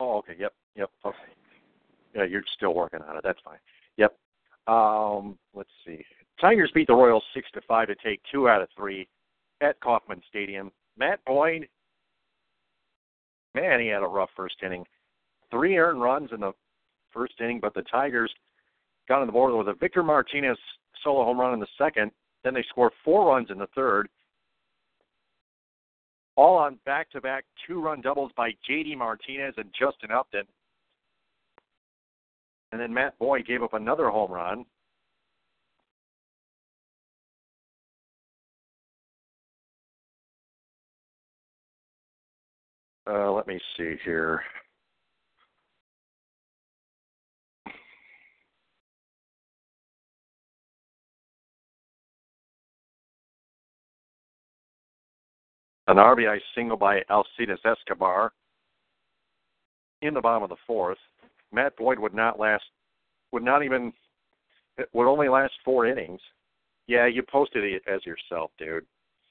Oh, 0.00 0.18
okay. 0.18 0.34
Yep. 0.38 0.52
Yep. 0.76 0.90
Okay. 1.04 1.18
Yeah, 2.14 2.24
you're 2.24 2.42
still 2.56 2.74
working 2.74 3.00
on 3.02 3.16
it. 3.16 3.22
That's 3.24 3.40
fine. 3.44 3.58
Yep. 3.96 4.16
Um, 4.66 5.38
let's 5.54 5.70
see. 5.86 6.04
Tigers 6.40 6.70
beat 6.74 6.86
the 6.86 6.94
Royals 6.94 7.24
six 7.34 7.48
to 7.52 7.60
five 7.68 7.88
to 7.88 7.94
take 7.94 8.20
two 8.30 8.48
out 8.48 8.62
of 8.62 8.68
three 8.76 9.08
at 9.60 9.80
Kauffman 9.80 10.20
Stadium. 10.28 10.70
Matt 10.98 11.20
Boyd, 11.24 11.68
man, 13.54 13.80
he 13.80 13.86
had 13.86 14.02
a 14.02 14.06
rough 14.06 14.30
first 14.36 14.56
inning. 14.64 14.84
Three 15.50 15.76
earned 15.78 16.02
runs 16.02 16.30
in 16.32 16.40
the 16.40 16.52
first 17.12 17.34
inning, 17.40 17.60
but 17.60 17.74
the 17.74 17.82
Tigers 17.82 18.32
got 19.08 19.20
on 19.20 19.26
the 19.26 19.32
board 19.32 19.54
with 19.54 19.68
a 19.68 19.78
Victor 19.78 20.02
Martinez 20.02 20.58
solo 21.02 21.24
home 21.24 21.40
run 21.40 21.54
in 21.54 21.60
the 21.60 21.66
second. 21.78 22.10
Then 22.44 22.54
they 22.54 22.64
scored 22.68 22.92
four 23.04 23.28
runs 23.28 23.50
in 23.50 23.58
the 23.58 23.68
third. 23.74 24.08
All 26.36 26.56
on 26.56 26.78
back-to-back 26.86 27.44
two-run 27.66 28.00
doubles 28.00 28.32
by 28.36 28.52
J.D. 28.66 28.96
Martinez 28.96 29.54
and 29.58 29.68
Justin 29.78 30.10
Upton. 30.10 30.44
And 32.72 32.80
then 32.80 32.92
Matt 32.92 33.18
Boyd 33.18 33.46
gave 33.46 33.62
up 33.62 33.74
another 33.74 34.08
home 34.08 34.32
run. 34.32 34.64
Uh, 43.06 43.30
let 43.32 43.46
me 43.46 43.60
see 43.76 43.96
here. 44.04 44.42
An 55.88 55.96
RBI 55.96 56.38
single 56.54 56.76
by 56.78 57.02
Alcides 57.10 57.58
Escobar 57.66 58.32
in 60.00 60.14
the 60.14 60.20
bottom 60.22 60.44
of 60.44 60.48
the 60.48 60.56
fourth. 60.66 60.96
Matt 61.52 61.76
Boyd 61.76 61.98
would 61.98 62.14
not 62.14 62.40
last, 62.40 62.64
would 63.30 63.42
not 63.42 63.62
even, 63.62 63.92
it 64.78 64.88
would 64.92 65.10
only 65.10 65.28
last 65.28 65.52
four 65.64 65.86
innings. 65.86 66.20
Yeah, 66.86 67.06
you 67.06 67.22
posted 67.22 67.62
it 67.64 67.82
as 67.86 68.04
yourself, 68.04 68.50
dude. 68.58 68.86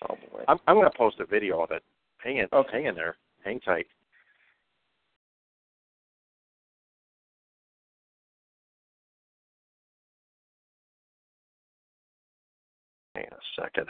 Oh 0.09 0.15
boy. 0.31 0.43
I'm, 0.47 0.59
I'm 0.67 0.75
going 0.75 0.89
to 0.89 0.97
post 0.97 1.19
a 1.19 1.25
video 1.25 1.61
of 1.61 1.71
it. 1.71 1.83
Hang 2.23 2.37
in, 2.37 2.47
Okay. 2.53 2.69
hang 2.71 2.85
in 2.85 2.95
there, 2.95 3.17
hang 3.43 3.59
tight. 3.59 3.87
Hang 13.15 13.25
on 13.31 13.37
a 13.37 13.61
second. 13.61 13.87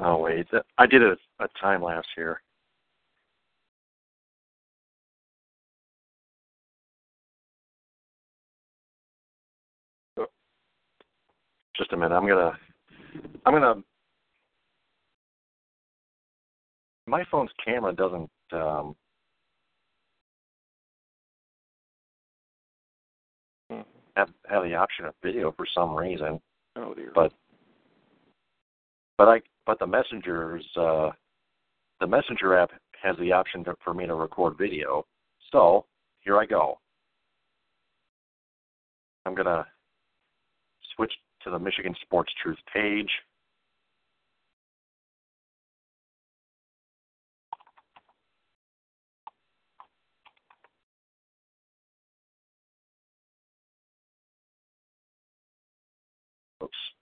Oh 0.00 0.18
wait, 0.18 0.46
I 0.78 0.86
did 0.86 1.02
a, 1.02 1.16
a 1.40 1.48
time 1.60 1.82
lapse 1.82 2.08
here. 2.14 2.42
Just 11.76 11.92
a 11.92 11.96
minute. 11.96 12.14
I'm 12.14 12.26
gonna. 12.26 12.52
I'm 13.44 13.52
gonna. 13.52 13.82
My 17.06 17.24
phone's 17.30 17.50
camera 17.64 17.92
doesn't. 17.92 18.30
Um, 18.52 18.96
have 24.16 24.30
have 24.48 24.62
the 24.64 24.74
option 24.74 25.04
of 25.04 25.14
video 25.22 25.52
for 25.52 25.66
some 25.74 25.94
reason. 25.94 26.40
Oh 26.76 26.94
dear. 26.94 27.12
But 27.14 27.32
but 29.18 29.28
I 29.28 29.40
but 29.66 29.78
the 29.78 29.86
messenger's 29.86 30.64
uh, 30.76 31.10
the 32.00 32.06
messenger 32.06 32.56
app 32.56 32.70
has 33.02 33.16
the 33.18 33.32
option 33.32 33.64
to, 33.64 33.74
for 33.84 33.92
me 33.94 34.06
to 34.06 34.14
record 34.14 34.56
video. 34.58 35.04
So 35.52 35.86
here 36.20 36.38
I 36.38 36.46
go. 36.46 36.78
I'm 39.26 39.34
gonna 39.34 39.66
switch 40.94 41.12
to 41.44 41.50
the 41.50 41.58
Michigan 41.58 41.94
Sports 42.02 42.32
Truth 42.42 42.58
page. 42.72 43.10
Oops. 56.62 56.95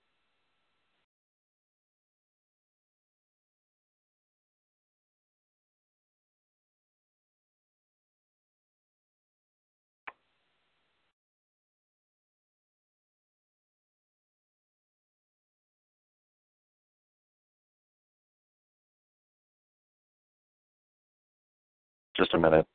Just 22.17 22.35
a 22.35 22.39
minute. 22.39 22.67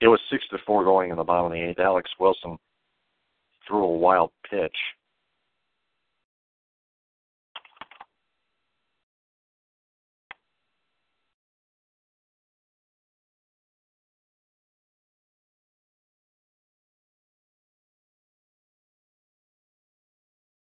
It 0.00 0.08
was 0.08 0.20
six 0.30 0.44
to 0.48 0.58
four 0.66 0.84
going 0.84 1.10
in 1.10 1.16
the 1.16 1.24
bottom 1.24 1.46
of 1.46 1.52
the 1.52 1.60
eighth. 1.60 1.78
Alex 1.78 2.10
Wilson 2.18 2.56
threw 3.66 3.84
a 3.84 3.98
wild 3.98 4.30
pitch. 4.48 4.76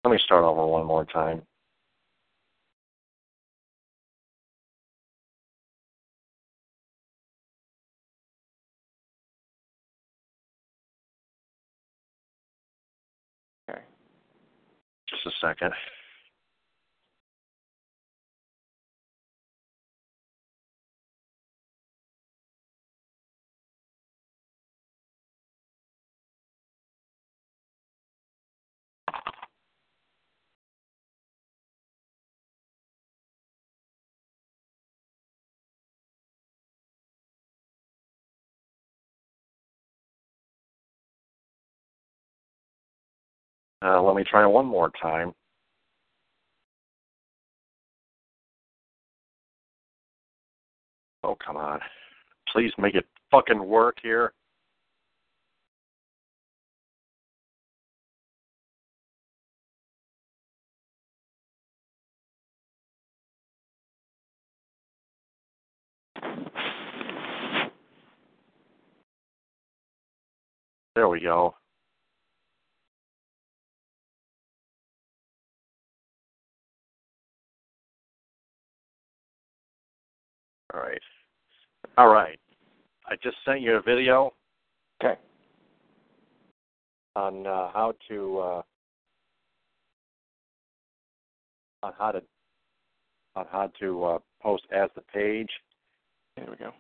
Let 0.03 0.11
me 0.11 0.19
start 0.23 0.43
over 0.43 0.65
one 0.67 0.85
more 0.85 1.05
time. 1.05 1.41
Just 15.23 15.27
a 15.27 15.47
second. 15.47 15.73
Uh, 43.85 44.01
let 44.01 44.15
me 44.15 44.23
try 44.23 44.43
one 44.47 44.65
more 44.65 44.89
time. 44.99 45.31
Oh, 51.23 51.35
come 51.45 51.55
on. 51.55 51.79
Please 52.51 52.71
make 52.79 52.95
it 52.95 53.05
fucking 53.29 53.63
work 53.63 53.97
here. 54.01 54.33
There 70.95 71.07
we 71.09 71.19
go. 71.19 71.53
All 80.75 80.81
right. 80.81 81.01
All 81.97 82.07
right. 82.09 82.39
I 83.07 83.15
just 83.23 83.37
sent 83.45 83.61
you 83.61 83.75
a 83.75 83.81
video 83.81 84.33
Okay. 85.01 85.17
on 87.15 87.47
uh, 87.47 87.69
how 87.71 87.93
to 88.09 88.39
uh, 88.39 88.61
on 91.83 91.93
how 91.97 92.11
to 92.11 92.21
on 93.37 93.45
how 93.51 93.71
to 93.79 94.03
uh, 94.03 94.19
post 94.41 94.63
as 94.71 94.89
the 94.95 95.01
page. 95.01 95.49
There 96.35 96.47
we 96.49 96.57
go. 96.57 96.71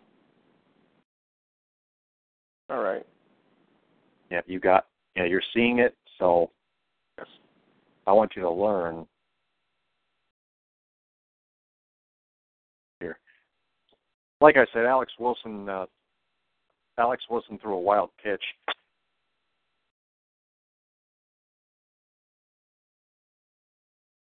All 2.69 2.81
right. 2.81 3.05
Yeah, 4.29 4.41
you 4.45 4.59
got. 4.59 4.87
Yeah, 5.15 5.25
you're 5.25 5.41
seeing 5.53 5.79
it. 5.79 5.95
So 6.19 6.51
Yes. 7.17 7.27
I 8.07 8.11
want 8.11 8.33
you 8.35 8.41
to 8.41 8.51
learn 8.51 9.05
Like 14.45 14.57
I 14.57 14.67
said, 14.73 14.85
Alex 14.85 15.11
Wilson. 15.17 15.67
Uh, 15.67 15.87
Alex 16.99 17.23
Wilson 17.31 17.57
threw 17.57 17.73
a 17.73 17.79
wild 17.79 18.11
pitch. 18.23 18.43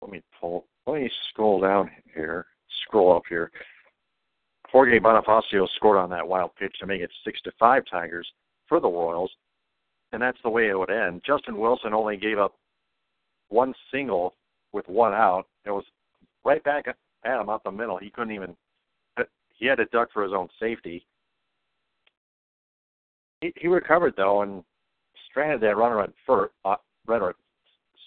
Let 0.03 0.11
me 0.11 0.21
pull. 0.39 0.67
Let 0.87 1.01
me 1.01 1.11
scroll 1.31 1.63
down 1.63 1.91
here. 2.15 2.45
Scroll 2.85 3.17
up 3.17 3.23
here. 3.27 3.51
Jorge 4.69 4.99
Bonifacio 4.99 5.67
scored 5.77 5.97
on 5.97 6.11
that 6.11 6.29
wild 6.29 6.51
pitch 6.57 6.75
to 6.81 6.87
make 6.87 7.01
it 7.01 7.11
six 7.25 7.41
to 7.45 7.53
five 7.59 7.83
Tigers 7.91 8.31
for 8.69 8.81
the 8.81 8.89
Royals, 8.89 9.31
and 10.13 10.21
that's 10.21 10.37
the 10.45 10.51
way 10.51 10.69
it 10.69 10.79
would 10.79 10.91
end. 10.91 11.23
Justin 11.27 11.57
Wilson 11.57 11.95
only 11.95 12.19
gave 12.19 12.39
up 12.39 12.55
one 13.49 13.73
single 13.91 14.35
with 14.75 14.87
one 14.89 15.15
out. 15.15 15.47
It 15.65 15.71
was 15.71 15.85
right 16.45 16.63
back 16.65 16.85
at 16.87 17.41
him 17.41 17.49
up 17.49 17.65
the 17.65 17.73
middle. 17.73 17.97
He 17.97 18.11
couldn't 18.11 18.35
even. 18.35 18.55
He 19.63 19.69
had 19.69 19.79
to 19.79 19.85
duck 19.87 20.09
for 20.13 20.25
his 20.25 20.33
own 20.33 20.49
safety. 20.59 21.07
He, 23.41 23.53
he 23.55 23.69
recovered 23.69 24.15
though 24.17 24.43
and 24.43 24.65
stranded 25.31 25.61
that 25.61 25.77
runner 25.77 26.01
at 26.01 26.11
first. 26.27 26.53
Uh, 26.65 26.75
runner 27.07 27.33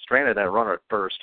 stranded 0.03 0.35
that 0.35 0.51
runner 0.51 0.73
at 0.73 0.81
first. 0.89 1.15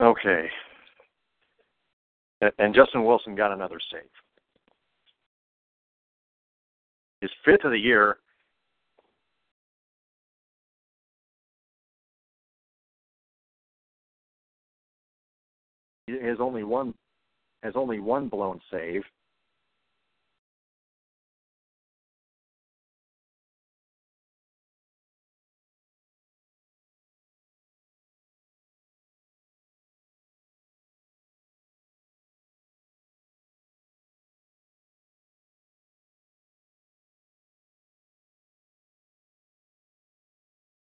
Okay. 0.00 0.48
And- 2.58 2.74
Justin 2.74 3.04
Wilson 3.04 3.34
got 3.34 3.52
another 3.52 3.78
save. 3.92 4.02
His 7.20 7.30
fifth 7.44 7.64
of 7.64 7.72
the 7.72 7.78
year. 7.78 8.18
Has 16.08 16.38
only 16.40 16.64
one 16.64 16.94
has 17.62 17.74
only 17.76 18.00
one 18.00 18.28
blown 18.28 18.60
save. 18.70 19.02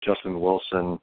Justin 0.05 0.39
Wilson. 0.39 0.99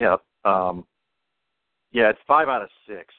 Yeah, 0.00 0.16
um, 0.44 0.84
yeah, 1.92 2.10
it's 2.10 2.18
five 2.28 2.48
out 2.48 2.62
of 2.62 2.68
six. 2.86 3.14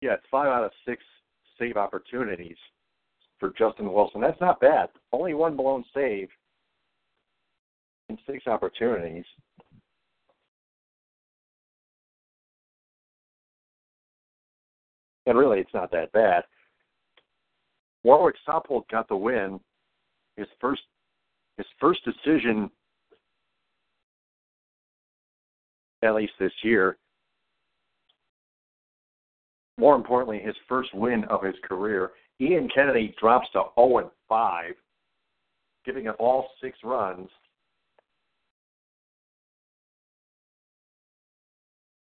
Yeah, 0.00 0.12
it's 0.14 0.26
five 0.30 0.46
out 0.46 0.62
of 0.62 0.70
six 0.86 1.02
save 1.58 1.76
opportunities 1.76 2.56
for 3.40 3.52
Justin 3.58 3.92
Wilson. 3.92 4.20
That's 4.20 4.40
not 4.40 4.60
bad. 4.60 4.90
Only 5.12 5.34
one 5.34 5.56
blown 5.56 5.84
save 5.92 6.28
six 8.26 8.46
opportunities. 8.46 9.24
And 15.26 15.38
really, 15.38 15.60
it's 15.60 15.74
not 15.74 15.90
that 15.92 16.12
bad. 16.12 16.44
Warwick 18.02 18.36
Saupold 18.46 18.86
got 18.90 19.08
the 19.08 19.16
win. 19.16 19.58
His 20.36 20.48
first 20.60 20.82
his 21.56 21.66
first 21.80 22.00
decision, 22.04 22.68
at 26.02 26.14
least 26.14 26.32
this 26.40 26.52
year. 26.62 26.98
More 29.78 29.94
importantly, 29.94 30.40
his 30.40 30.56
first 30.68 30.92
win 30.94 31.24
of 31.24 31.42
his 31.42 31.54
career. 31.62 32.10
Ian 32.40 32.68
Kennedy 32.74 33.14
drops 33.20 33.48
to 33.52 33.62
0 33.78 33.98
and 33.98 34.10
5, 34.28 34.74
giving 35.84 36.08
up 36.08 36.16
all 36.18 36.48
six 36.60 36.76
runs 36.82 37.28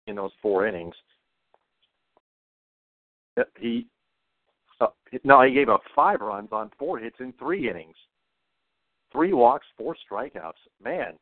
in 0.07 0.17
those 0.17 0.33
four 0.41 0.67
innings. 0.67 0.95
He 3.59 3.87
uh, 4.81 4.87
no, 5.25 5.43
he 5.43 5.53
gave 5.53 5.69
up 5.69 5.83
five 5.95 6.21
runs 6.21 6.49
on 6.53 6.71
four 6.79 6.99
hits 6.99 7.17
in 7.21 7.33
three 7.39 7.71
innings, 7.71 7.97
three 9.13 9.33
walks, 9.33 9.67
four 9.77 9.97
strikeouts. 10.11 10.53
Man, 10.83 11.15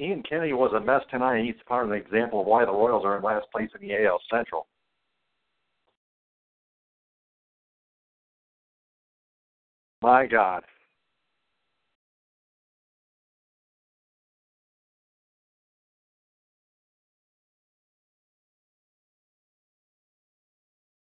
Ian 0.00 0.22
Kennedy 0.28 0.52
was 0.52 0.72
a 0.74 0.80
mess 0.80 1.02
tonight. 1.10 1.44
He's 1.44 1.54
part 1.66 1.84
of 1.84 1.90
the 1.90 1.96
example 1.96 2.40
of 2.40 2.46
why 2.46 2.64
the 2.64 2.72
Royals 2.72 3.04
are 3.04 3.16
in 3.16 3.22
last 3.22 3.46
place 3.52 3.70
in 3.80 3.86
the 3.86 3.94
AL 4.04 4.20
Central. 4.30 4.66
My 10.02 10.26
God. 10.26 10.64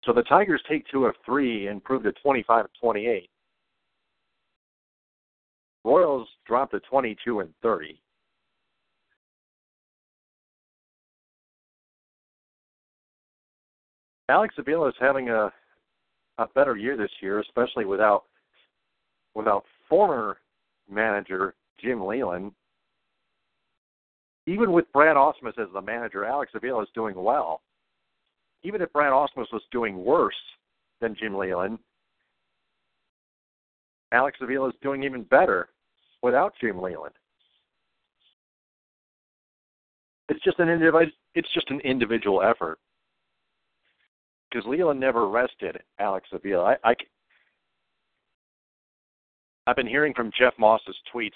So 0.07 0.13
the 0.13 0.23
Tigers 0.23 0.63
take 0.69 0.87
two 0.89 1.05
of 1.07 1.17
three 1.27 1.67
and 1.67 1.83
prove 1.83 2.05
to 2.05 2.13
25 2.13 2.61
and 2.61 2.69
28. 2.81 3.29
Royals 5.85 6.29
drop 6.47 6.71
to 6.71 6.81
22 6.81 7.41
and 7.41 7.51
30. 7.61 8.01
Alex 14.29 14.55
Avila 14.59 14.89
is 14.89 14.95
having 15.01 15.29
a 15.29 15.53
a 16.39 16.47
better 16.49 16.77
year 16.77 16.97
this 16.97 17.11
year, 17.21 17.41
especially 17.41 17.85
without 17.85 18.25
without 19.35 19.65
former 19.89 20.39
manager 20.91 21.55
Jim 21.81 22.05
Leyland. 22.05 22.53
Even 24.47 24.73
with 24.73 24.93
Brad 24.93 25.17
Ausmus 25.17 25.59
as 25.59 25.69
the 25.73 25.81
manager, 25.81 26.25
Alex 26.25 26.53
Avila 26.55 26.83
is 26.83 26.89
doing 26.95 27.17
well. 27.17 27.63
Even 28.63 28.83
if 28.83 28.93
Brad 28.93 29.13
Ausmus 29.13 29.53
was 29.53 29.63
doing 29.71 30.05
worse 30.05 30.35
than 31.01 31.17
Jim 31.19 31.37
Leyland, 31.37 31.79
Alex 34.13 34.39
Avila 34.41 34.69
is 34.69 34.75
doing 34.83 35.03
even 35.03 35.23
better 35.25 35.69
without 36.23 36.55
Jim 36.61 36.81
Leyland. 36.81 37.15
It's 40.29 40.43
just 40.43 40.59
an 40.59 40.69
individual. 40.69 41.07
It's 41.35 41.53
just 41.55 41.71
an 41.71 41.81
individual 41.81 42.43
effort 42.43 42.79
because 44.51 44.67
Leyland 44.67 44.99
never 44.99 45.29
rested 45.29 45.79
Alex 45.99 46.29
Avila. 46.33 46.77
I, 46.85 46.91
I, 46.91 46.95
I've 49.67 49.77
been 49.77 49.87
hearing 49.87 50.15
from 50.15 50.31
Jeff 50.39 50.55
Moss's 50.59 50.97
tweets 51.15 51.31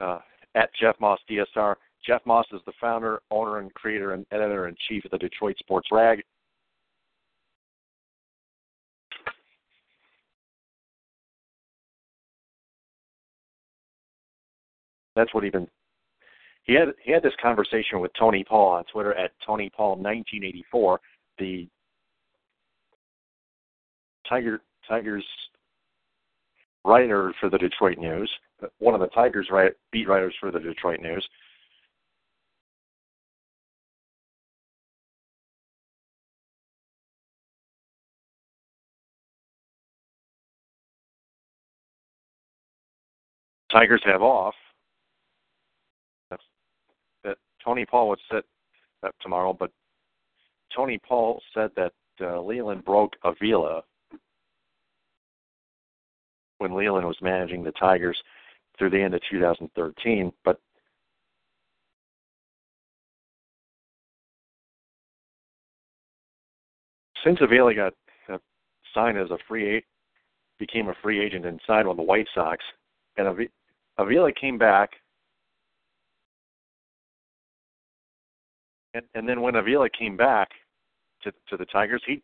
uh, 0.00 0.18
at 0.54 0.70
Jeff 0.80 0.96
Moss 1.00 1.18
DSR. 1.30 1.74
Jeff 2.06 2.22
Moss 2.24 2.46
is 2.52 2.60
the 2.66 2.72
founder, 2.80 3.20
owner, 3.30 3.58
and 3.58 3.72
creator 3.74 4.12
and 4.12 4.24
editor 4.30 4.68
in 4.68 4.76
chief 4.88 5.04
of 5.04 5.10
the 5.10 5.18
Detroit 5.18 5.56
Sports 5.58 5.88
Rag. 5.90 6.22
That's 15.16 15.32
what 15.34 15.42
he 15.42 15.50
been. 15.50 15.66
He 16.64 16.74
had 16.74 16.88
he 17.02 17.10
had 17.10 17.22
this 17.22 17.32
conversation 17.40 18.00
with 18.00 18.12
Tony 18.18 18.44
Paul 18.44 18.72
on 18.72 18.84
Twitter 18.92 19.14
at 19.14 19.32
Tony 19.44 19.70
Paul 19.74 19.96
1984, 19.96 21.00
the 21.38 21.66
Tiger 24.28 24.60
Tigers 24.86 25.24
writer 26.84 27.32
for 27.40 27.48
the 27.48 27.58
Detroit 27.58 27.98
News, 27.98 28.30
one 28.78 28.94
of 28.94 29.00
the 29.00 29.06
Tigers 29.08 29.48
right, 29.50 29.72
beat 29.90 30.08
writers 30.08 30.34
for 30.38 30.50
the 30.50 30.60
Detroit 30.60 31.00
News. 31.00 31.26
Tigers 43.76 44.00
have 44.06 44.22
off. 44.22 44.54
That 47.24 47.36
Tony 47.62 47.84
Paul 47.84 48.08
would 48.08 48.18
sit 48.32 48.44
that 49.02 49.12
tomorrow, 49.20 49.52
but 49.52 49.70
Tony 50.74 50.98
Paul 51.06 51.42
said 51.52 51.70
that 51.76 51.92
uh, 52.22 52.40
Leyland 52.40 52.86
broke 52.86 53.12
Avila 53.22 53.82
when 56.56 56.74
Leyland 56.74 57.06
was 57.06 57.18
managing 57.20 57.62
the 57.62 57.72
Tigers 57.72 58.16
through 58.78 58.90
the 58.90 59.02
end 59.02 59.14
of 59.14 59.20
2013. 59.30 60.32
But 60.42 60.58
since 67.22 67.38
Avila 67.42 67.74
got 67.74 67.92
uh, 68.32 68.38
signed 68.94 69.18
as 69.18 69.30
a 69.30 69.38
free 69.46 69.84
became 70.58 70.88
a 70.88 70.94
free 71.02 71.22
agent 71.22 71.44
and 71.44 71.60
signed 71.66 71.86
with 71.86 71.98
the 71.98 72.02
White 72.02 72.28
Sox, 72.34 72.64
and 73.18 73.28
Avila 73.98 74.32
came 74.32 74.58
back, 74.58 74.90
and, 78.94 79.04
and 79.14 79.28
then 79.28 79.40
when 79.40 79.56
Avila 79.56 79.88
came 79.90 80.16
back 80.16 80.50
to 81.22 81.32
to 81.48 81.56
the 81.56 81.66
Tigers, 81.66 82.02
he 82.06 82.22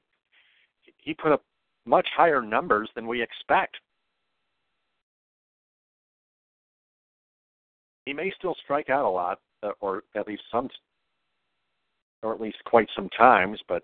he 0.98 1.14
put 1.14 1.32
up 1.32 1.42
much 1.86 2.06
higher 2.16 2.42
numbers 2.42 2.88
than 2.94 3.06
we 3.06 3.22
expect 3.22 3.76
he 8.06 8.12
may 8.12 8.32
still 8.36 8.54
strike 8.62 8.90
out 8.90 9.04
a 9.04 9.08
lot, 9.08 9.38
uh, 9.62 9.72
or 9.80 10.04
at 10.16 10.26
least 10.26 10.42
some, 10.50 10.68
or 12.22 12.34
at 12.34 12.40
least 12.40 12.58
quite 12.64 12.88
some 12.94 13.08
times. 13.10 13.60
But 13.68 13.82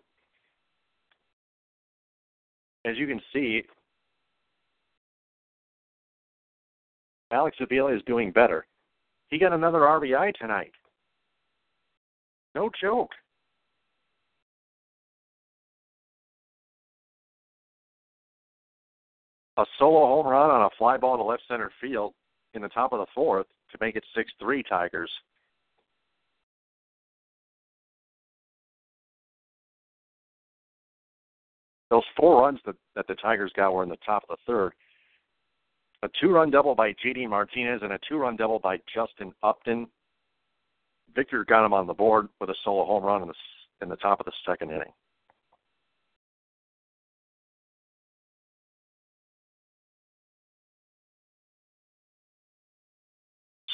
as 2.84 2.96
you 2.96 3.06
can 3.06 3.20
see, 3.32 3.62
Alex 7.30 7.56
Avila 7.60 7.94
is 7.94 8.02
doing 8.06 8.30
better. 8.30 8.66
He 9.28 9.38
got 9.38 9.52
another 9.52 9.80
RBI 9.80 10.34
tonight. 10.34 10.72
No 12.54 12.70
joke. 12.80 13.10
A 19.58 19.66
solo 19.78 20.06
home 20.06 20.26
run 20.26 20.50
on 20.50 20.62
a 20.62 20.70
fly 20.78 20.96
ball 20.96 21.16
to 21.16 21.22
left 21.22 21.42
center 21.48 21.70
field 21.80 22.14
in 22.54 22.62
the 22.62 22.68
top 22.68 22.92
of 22.92 23.00
the 23.00 23.06
fourth 23.14 23.46
to 23.72 23.78
make 23.80 23.96
it 23.96 24.04
6 24.14 24.30
3 24.40 24.62
Tigers. 24.62 25.10
Those 31.90 32.04
four 32.16 32.42
runs 32.42 32.60
that, 32.66 32.76
that 32.96 33.06
the 33.08 33.14
Tigers 33.14 33.52
got 33.56 33.72
were 33.72 33.82
in 33.82 33.88
the 33.88 33.96
top 34.04 34.24
of 34.28 34.36
the 34.36 34.52
third 34.52 34.72
a 36.02 36.08
two 36.20 36.30
run 36.30 36.50
double 36.50 36.74
by 36.74 36.92
JD 36.92 37.28
Martinez 37.28 37.80
and 37.82 37.92
a 37.92 37.98
two 38.08 38.18
run 38.18 38.36
double 38.36 38.58
by 38.58 38.78
Justin 38.92 39.32
Upton. 39.42 39.88
Victor 41.14 41.44
got 41.44 41.64
him 41.64 41.72
on 41.72 41.86
the 41.86 41.94
board 41.94 42.28
with 42.40 42.50
a 42.50 42.54
solo 42.64 42.84
home 42.84 43.02
run 43.02 43.22
in 43.22 43.28
the, 43.28 43.34
in 43.82 43.88
the 43.88 43.96
top 43.96 44.20
of 44.20 44.26
the 44.26 44.32
second 44.46 44.70
inning. 44.70 44.92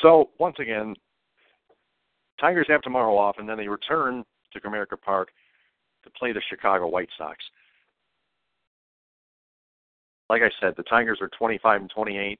So, 0.00 0.30
once 0.38 0.56
again, 0.58 0.94
Tigers 2.38 2.66
have 2.68 2.82
tomorrow 2.82 3.16
off, 3.16 3.36
and 3.38 3.48
then 3.48 3.56
they 3.56 3.68
return 3.68 4.22
to 4.52 4.60
Comerica 4.60 5.00
Park 5.00 5.30
to 6.02 6.10
play 6.10 6.32
the 6.32 6.42
Chicago 6.50 6.88
White 6.88 7.08
Sox. 7.16 7.38
Like 10.30 10.42
I 10.42 10.50
said, 10.60 10.74
the 10.76 10.82
Tigers 10.84 11.18
are 11.20 11.30
25 11.38 11.82
and 11.82 11.90
28. 11.90 12.38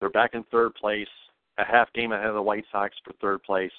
They're 0.00 0.10
back 0.10 0.30
in 0.34 0.44
third 0.50 0.74
place, 0.74 1.08
a 1.58 1.64
half 1.64 1.92
game 1.92 2.12
ahead 2.12 2.26
of 2.26 2.34
the 2.34 2.42
White 2.42 2.64
Sox 2.70 2.94
for 3.04 3.12
third 3.20 3.42
place. 3.42 3.70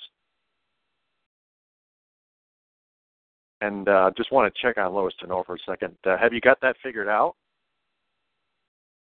And 3.62 3.89
uh, 3.89 4.12
just 4.15 4.32
want 4.32 4.54
to 4.54 4.62
check 4.62 4.78
on 4.78 4.93
Louis 4.93 5.13
Tanour 5.22 5.46
for 5.46 5.56
a 5.56 5.60
second. 5.67 5.96
Uh, 6.06 6.17
have 6.17 6.32
you 6.34 6.41
got 6.41 6.62
that 6.62 6.76
figured 6.84 7.08
out? 7.08 7.36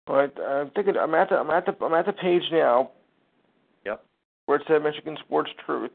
All 0.07 0.17
right, 0.17 0.33
I'm 0.39 0.71
thinking. 0.71 0.97
I'm 0.99 1.15
at 1.15 1.31
the. 1.31 1.37
I'm 1.37 1.51
at 1.51 1.65
the. 1.65 1.75
I'm 1.83 1.95
at 1.95 2.05
the 2.05 2.13
page 2.13 2.43
now. 2.53 2.91
Yep. 3.87 4.05
Where 4.45 4.59
it 4.59 4.65
said 4.69 4.83
Michigan 4.83 5.17
Sports 5.25 5.51
Truth. 5.65 5.93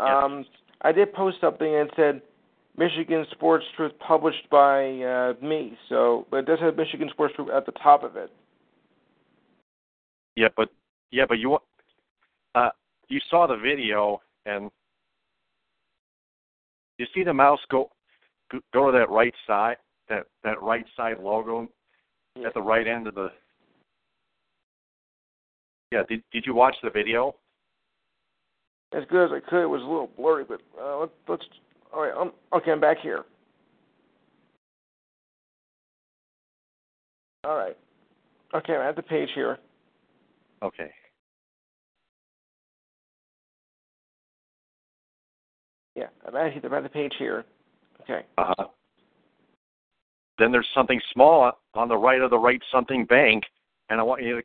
Um, 0.00 0.38
Yes. 0.38 0.46
I 0.82 0.92
did 0.92 1.12
post 1.12 1.36
something 1.40 1.74
and 1.76 1.90
said 1.94 2.22
Michigan 2.78 3.26
Sports 3.32 3.64
Truth 3.76 3.92
published 3.98 4.48
by 4.50 5.00
uh, 5.00 5.34
me. 5.42 5.76
So, 5.88 6.26
but 6.30 6.38
it 6.38 6.46
does 6.46 6.60
have 6.60 6.76
Michigan 6.76 7.08
Sports 7.10 7.34
Truth 7.34 7.48
at 7.54 7.66
the 7.66 7.72
top 7.72 8.04
of 8.04 8.16
it. 8.16 8.30
Yeah, 10.36 10.48
but 10.56 10.70
yeah, 11.10 11.24
but 11.28 11.38
you 11.38 11.58
uh, 12.54 12.70
you 13.08 13.20
saw 13.28 13.46
the 13.46 13.56
video 13.56 14.20
and 14.46 14.70
you 16.98 17.06
see 17.14 17.24
the 17.24 17.34
mouse 17.34 17.58
go 17.70 17.90
go- 18.52 18.60
go 18.72 18.92
to 18.92 18.98
that 18.98 19.10
right 19.10 19.34
side 19.46 19.76
that 20.08 20.26
that 20.44 20.62
right 20.62 20.84
side 20.96 21.18
logo 21.20 21.68
at 22.46 22.54
the 22.54 22.62
right 22.62 22.86
end 22.86 23.06
of 23.06 23.14
the. 23.14 23.28
Yeah, 25.90 26.02
did 26.08 26.22
did 26.32 26.44
you 26.46 26.54
watch 26.54 26.76
the 26.82 26.90
video? 26.90 27.34
As 28.92 29.02
good 29.10 29.26
as 29.26 29.30
I 29.32 29.50
could. 29.50 29.62
It 29.62 29.66
was 29.66 29.82
a 29.82 29.84
little 29.84 30.10
blurry, 30.16 30.44
but 30.44 30.60
uh, 30.80 31.00
let, 31.00 31.10
let's. 31.28 31.44
All 31.92 32.02
right. 32.02 32.16
Um, 32.16 32.32
okay, 32.52 32.70
I'm 32.70 32.80
back 32.80 32.98
here. 32.98 33.24
All 37.44 37.56
right. 37.56 37.76
Okay, 38.54 38.74
I'm 38.74 38.88
at 38.88 38.96
the 38.96 39.02
page 39.02 39.28
here. 39.34 39.58
Okay. 40.62 40.90
Yeah, 45.94 46.06
I'm 46.26 46.36
at, 46.36 46.64
I'm 46.64 46.74
at 46.74 46.82
the 46.82 46.88
page 46.88 47.12
here. 47.18 47.44
Okay. 48.02 48.24
Uh-huh. 48.38 48.66
Then 50.38 50.52
there's 50.52 50.68
something 50.74 51.00
small 51.12 51.52
on 51.74 51.88
the 51.88 51.96
right 51.96 52.20
of 52.20 52.30
the 52.30 52.38
right 52.38 52.62
something 52.72 53.04
bank, 53.04 53.44
and 53.90 54.00
I 54.00 54.02
want 54.02 54.22
you 54.22 54.36
to 54.36 54.42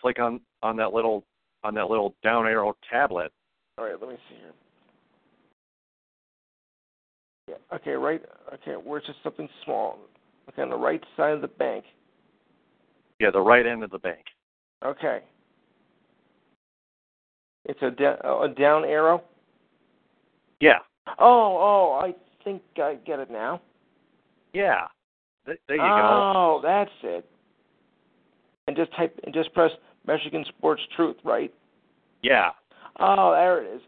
click 0.00 0.18
on 0.18 0.40
on 0.62 0.76
that 0.76 0.92
little 0.92 1.24
on 1.62 1.74
that 1.74 1.88
little 1.88 2.14
down 2.22 2.46
arrow 2.46 2.76
tablet. 2.90 3.32
All 3.78 3.84
right, 3.84 4.00
let 4.00 4.10
me 4.10 4.16
see 4.28 4.36
here. 4.36 4.52
Yeah. 7.48 7.54
Okay, 7.74 7.92
right. 7.92 8.22
Okay, 8.54 8.72
where's 8.82 9.04
just 9.04 9.18
something 9.22 9.48
small? 9.64 9.98
Okay, 10.50 10.62
on 10.62 10.70
the 10.70 10.76
right 10.76 11.02
side 11.16 11.32
of 11.32 11.40
the 11.40 11.48
bank. 11.48 11.84
Yeah, 13.20 13.30
the 13.30 13.40
right 13.40 13.66
end 13.66 13.82
of 13.84 13.90
the 13.90 13.98
bank. 13.98 14.24
Okay. 14.84 15.20
It's 17.66 17.80
a 17.82 17.90
da- 17.90 18.42
a 18.42 18.48
down 18.48 18.84
arrow. 18.84 19.22
Yeah, 20.60 20.78
Oh, 21.18 21.58
oh, 21.58 22.00
I 22.02 22.14
think 22.44 22.62
I 22.82 22.94
get 23.06 23.20
it 23.20 23.30
now. 23.30 23.60
yeah. 24.52 24.86
Th- 25.46 25.58
there 25.68 25.76
you 25.76 25.82
go. 25.82 25.88
oh, 25.88 26.60
that's 26.62 26.90
it. 27.02 27.28
And 28.66 28.74
just 28.76 28.90
type 28.96 29.18
and 29.24 29.34
just 29.34 29.52
press 29.52 29.70
Michigan 30.06 30.44
Sports 30.48 30.80
Truth, 30.96 31.16
right? 31.24 31.52
Yeah, 32.22 32.50
Oh, 32.98 33.32
there 33.32 33.62
it 33.62 33.74
is. 33.76 33.82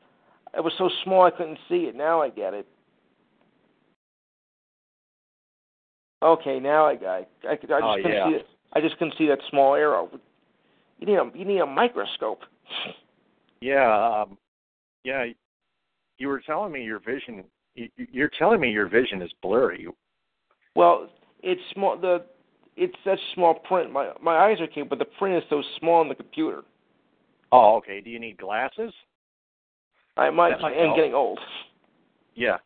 It 0.55 0.61
was 0.63 0.73
so 0.77 0.91
small 1.05 1.23
I 1.25 1.31
couldn't 1.31 1.59
see 1.69 1.85
it. 1.85 1.95
Now 1.95 2.21
I 2.21 2.29
get 2.29 2.53
it. 2.53 2.67
Okay, 6.23 6.59
now 6.61 6.87
I. 6.87 6.93
It. 6.93 7.03
I, 7.05 7.27
I 7.51 7.57
just 7.57 7.71
Oh, 7.71 7.95
couldn't 7.97 8.13
yeah. 8.13 8.29
see 8.29 8.35
it. 8.37 8.47
I 8.73 8.81
just 8.81 8.97
couldn't 8.99 9.15
see 9.19 9.27
that 9.29 9.39
small 9.51 9.75
arrow. 9.75 10.11
You 10.99 11.07
need 11.07 11.17
a 11.17 11.31
you 11.35 11.45
need 11.45 11.59
a 11.61 11.67
microscope. 11.67 12.41
yeah, 13.61 14.23
um, 14.23 14.39
yeah. 15.05 15.27
You 16.19 16.29
were 16.29 16.41
telling 16.41 16.73
me 16.73 16.83
your 16.83 16.99
vision. 16.99 17.45
you- 17.75 17.91
You're 17.97 18.31
telling 18.39 18.61
me 18.61 18.71
your 18.71 18.89
vision 18.89 19.21
is 19.21 19.31
blurry. 19.43 19.87
Well, 20.75 21.09
it's 21.43 21.61
small. 21.75 21.97
The 21.99 22.25
it's 22.77 22.95
such 23.05 23.19
small 23.35 23.55
print. 23.55 23.93
My 23.93 24.13
my 24.23 24.37
eyes 24.37 24.61
are 24.61 24.65
okay, 24.65 24.83
but 24.83 24.99
the 24.99 25.05
print 25.05 25.37
is 25.37 25.49
so 25.51 25.63
small 25.79 26.01
on 26.01 26.09
the 26.09 26.15
computer. 26.15 26.63
Oh, 27.53 27.77
okay. 27.77 28.01
Do 28.01 28.11
you 28.11 28.19
need 28.19 28.39
glasses? 28.39 28.93
I 30.17 30.31
might. 30.31 30.55
I 30.63 30.73
am 30.73 30.87
help. 30.87 30.97
getting 30.97 31.15
old. 31.15 31.39
Yeah. 32.35 32.57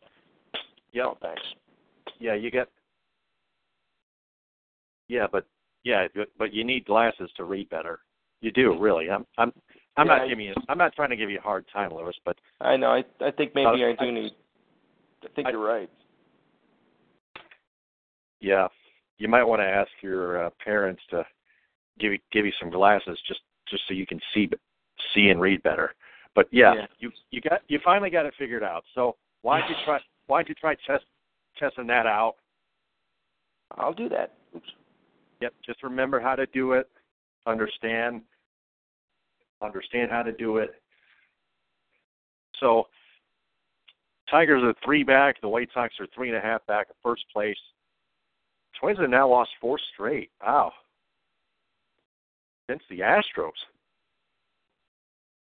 Yeah. 0.92 1.04
Oh, 1.06 1.18
thanks. 1.20 1.42
Yeah, 2.20 2.34
you 2.34 2.50
get. 2.50 2.68
Yeah, 5.10 5.26
but 5.30 5.44
yeah, 5.82 6.06
but, 6.38 6.54
you 6.54 6.62
need 6.62 6.84
glasses 6.84 7.30
to 7.36 7.42
read 7.44 7.68
better. 7.68 7.98
You 8.42 8.52
do 8.52 8.78
really. 8.78 9.10
I'm 9.10 9.26
I'm 9.38 9.52
I'm 9.96 10.06
Yeah, 10.06 10.14
not 10.16 10.22
I- 10.22 10.28
giving 10.28 10.46
you. 10.46 10.54
I'm 10.68 10.78
not 10.78 10.94
trying 10.94 11.10
to 11.10 11.16
give 11.16 11.30
you 11.30 11.38
a 11.38 11.42
hard 11.42 11.66
time, 11.72 11.92
Lewis. 11.92 12.16
But 12.24 12.38
I 12.60 12.76
know. 12.76 12.92
I 12.92 13.04
I 13.20 13.32
think 13.32 13.54
maybe 13.56 13.82
Uh, 13.84 13.88
I 13.88 13.92
do 13.96 14.06
I- 14.06 14.10
need. 14.12 14.32
I 15.24 15.28
think 15.34 15.48
I- 15.48 15.50
you're 15.50 15.66
right. 15.66 15.90
yeah, 18.40 18.68
you 19.18 19.28
might 19.28 19.42
want 19.42 19.60
to 19.60 19.66
ask 19.66 19.90
your 20.00 20.44
uh, 20.46 20.50
parents 20.64 21.02
to 21.10 21.26
give 21.98 22.12
you 22.12 22.18
give 22.30 22.46
you 22.46 22.52
some 22.60 22.70
glasses 22.70 23.18
just 23.26 23.40
just 23.68 23.82
so 23.88 23.94
you 23.94 24.06
can 24.06 24.20
see 24.32 24.48
see 25.12 25.30
and 25.30 25.40
read 25.40 25.60
better. 25.64 25.94
But 26.36 26.46
yeah, 26.52 26.74
Yeah. 26.74 26.86
you 27.00 27.10
you 27.32 27.40
got 27.40 27.62
you 27.68 27.80
finally 27.84 28.10
got 28.10 28.26
it 28.26 28.34
figured 28.38 28.62
out. 28.62 28.84
So 28.94 29.16
why 29.42 29.60
don't 29.60 29.70
you 29.70 29.76
try 29.84 29.98
why 30.28 30.38
don't 30.38 30.48
you 30.48 30.54
try 30.54 30.76
test 30.86 31.04
testing 31.58 31.88
that 31.88 32.06
out? 32.06 32.36
I'll 33.72 33.92
do 33.92 34.08
that. 34.10 34.34
Yep, 35.40 35.54
just 35.64 35.82
remember 35.82 36.20
how 36.20 36.34
to 36.34 36.46
do 36.46 36.72
it. 36.72 36.88
Understand 37.46 38.22
understand 39.62 40.10
how 40.10 40.22
to 40.22 40.32
do 40.32 40.56
it. 40.56 40.70
So 42.60 42.86
Tigers 44.30 44.62
are 44.62 44.74
three 44.84 45.02
back, 45.02 45.40
the 45.40 45.48
White 45.48 45.68
Sox 45.74 45.94
are 45.98 46.06
three 46.14 46.28
and 46.28 46.36
a 46.36 46.40
half 46.40 46.64
back 46.66 46.86
in 46.88 46.94
first 47.02 47.24
place. 47.32 47.56
Twins 48.80 48.98
have 48.98 49.10
now 49.10 49.28
lost 49.28 49.50
four 49.60 49.78
straight. 49.92 50.30
Wow. 50.40 50.72
Since 52.70 52.82
the 52.88 53.00
Astros. 53.00 53.50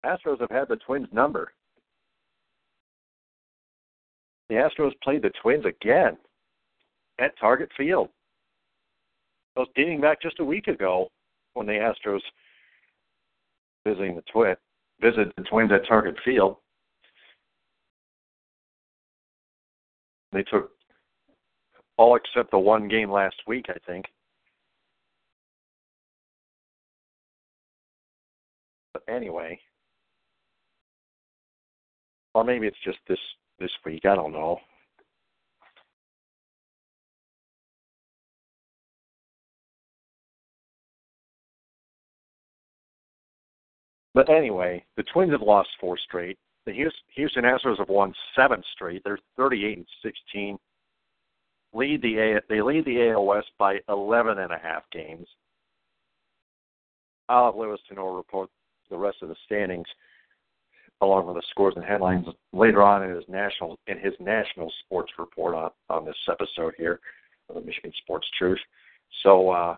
Astros 0.05 0.41
have 0.41 0.51
had 0.51 0.69
the 0.69 0.77
Twins 0.77 1.09
number. 1.13 1.53
The 4.49 4.57
Astros 4.57 4.93
played 5.03 5.23
the 5.23 5.33
Twins 5.43 5.65
again 5.65 6.17
at 7.19 7.37
Target 7.41 7.71
Field. 7.77 8.11
Was 9.57 9.69
dating 9.75 10.03
back 10.03 10.21
just 10.21 10.39
a 10.41 10.45
week 10.45 10.69
ago 10.69 11.09
when 11.55 11.67
the 11.67 11.73
Astros 11.73 12.21
visiting 13.87 14.15
the 14.15 14.23
Twin 14.31 14.55
visited 15.01 15.33
the 15.37 15.45
Twins 15.45 15.73
at 15.73 15.87
Target 15.89 16.17
Field. 16.25 16.57
They 20.33 20.43
took 20.43 20.73
all 21.97 22.17
except 22.17 22.51
the 22.51 22.59
one 22.59 22.89
game 22.89 23.11
last 23.11 23.37
week, 23.47 23.67
I 23.71 23.79
think. 23.87 24.05
But 28.93 29.05
anyway, 29.09 29.59
or 32.35 32.45
maybe 32.45 32.67
it's 32.67 32.77
just 32.85 32.99
this 33.09 33.19
this 33.59 33.71
week. 33.87 34.05
I 34.05 34.15
don't 34.15 34.33
know. 34.33 34.59
But 44.17 44.31
anyway, 44.31 44.83
the 44.97 45.03
Twins 45.13 45.33
have 45.33 45.43
lost 45.43 45.69
four 45.79 45.99
straight. 45.99 46.39
The 46.65 46.73
Houston, 46.73 47.45
Astros 47.45 47.79
have 47.79 47.91
won 47.91 48.15
seven 48.35 48.63
straight. 48.73 49.03
They're 49.05 49.19
38 49.37 49.77
and 49.77 49.87
16. 50.03 50.59
Lead 51.75 52.01
the 52.01 52.19
A, 52.19 52.41
they 52.49 52.63
lead 52.63 52.87
the 52.87 53.11
AL 53.11 53.27
West 53.27 53.49
by 53.59 53.77
11 53.91 54.39
and 54.39 54.51
a 54.51 54.59
half 54.59 54.85
games. 54.91 55.27
I'll 57.29 57.45
have 57.45 57.57
Lewis 57.57 57.79
Tenor 57.87 58.17
report 58.17 58.49
the 58.89 58.97
rest 58.97 59.19
of 59.21 59.29
the 59.29 59.37
standings 59.45 59.87
along 61.03 61.27
with 61.27 61.37
the 61.37 61.43
scores 61.51 61.75
and 61.77 61.85
headlines 61.85 62.25
later 62.55 62.83
on 62.83 63.03
in 63.03 63.15
his 63.15 63.25
national 63.29 63.79
in 63.87 63.99
his 63.99 64.15
national 64.19 64.73
sports 64.85 65.13
report 65.19 65.55
on, 65.55 65.71
on 65.91 66.07
this 66.07 66.17
episode 66.31 66.73
here 66.79 67.01
of 67.51 67.57
the 67.57 67.61
Michigan 67.61 67.93
Sports 68.03 68.27
Truth. 68.39 68.61
So 69.23 69.51
uh 69.51 69.77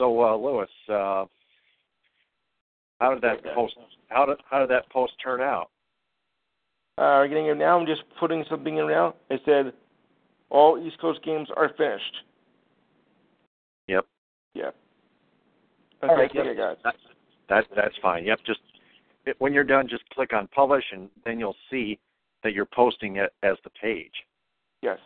so 0.00 0.22
uh 0.22 0.36
Lewis, 0.36 0.70
uh 0.88 1.26
how 3.00 3.14
did 3.14 3.22
that 3.22 3.42
post 3.54 3.74
how 4.08 4.26
did 4.26 4.38
how 4.48 4.60
did 4.60 4.70
that 4.70 4.88
post 4.90 5.12
turn 5.22 5.40
out? 5.40 5.70
Uh, 6.98 7.24
we're 7.24 7.28
getting 7.28 7.46
it 7.46 7.56
now. 7.56 7.78
I'm 7.78 7.86
just 7.86 8.02
putting 8.18 8.44
something 8.48 8.76
in 8.76 8.86
now. 8.88 9.14
It 9.30 9.40
said 9.44 9.72
all 10.50 10.78
East 10.78 11.00
Coast 11.00 11.20
games 11.24 11.48
are 11.56 11.70
finished. 11.76 12.16
Yep. 13.88 14.06
Yeah. 14.54 14.70
Okay, 16.02 16.12
All 16.12 16.16
right, 16.16 16.30
okay, 16.30 16.48
yep. 16.48 16.56
guys. 16.56 16.76
That, 16.84 16.94
that 17.48 17.64
that's 17.74 17.94
fine. 18.02 18.24
Yep. 18.26 18.40
Just 18.46 18.60
it, 19.24 19.36
when 19.38 19.54
you're 19.54 19.64
done, 19.64 19.88
just 19.88 20.08
click 20.10 20.32
on 20.34 20.46
publish, 20.48 20.84
and 20.92 21.08
then 21.24 21.40
you'll 21.40 21.56
see 21.70 21.98
that 22.42 22.52
you're 22.52 22.66
posting 22.66 23.16
it 23.16 23.32
as 23.42 23.56
the 23.64 23.70
page. 23.82 24.12
Yes. 24.82 24.98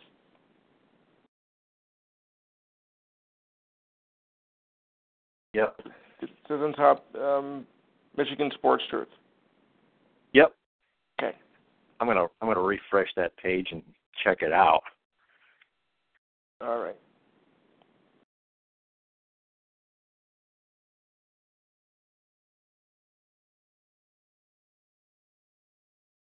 Yep. 5.53 5.79
It 6.21 6.29
says 6.47 6.59
on 6.61 6.73
top, 6.73 7.05
um, 7.15 7.65
Michigan 8.17 8.51
Sports 8.55 8.83
Truth. 8.89 9.07
Yep. 10.33 10.53
Okay. 11.19 11.35
I'm 11.99 12.07
gonna 12.07 12.25
I'm 12.41 12.47
gonna 12.47 12.61
refresh 12.61 13.09
that 13.15 13.35
page 13.37 13.67
and 13.71 13.81
check 14.23 14.41
it 14.41 14.51
out. 14.51 14.81
All 16.61 16.79
right. 16.79 16.95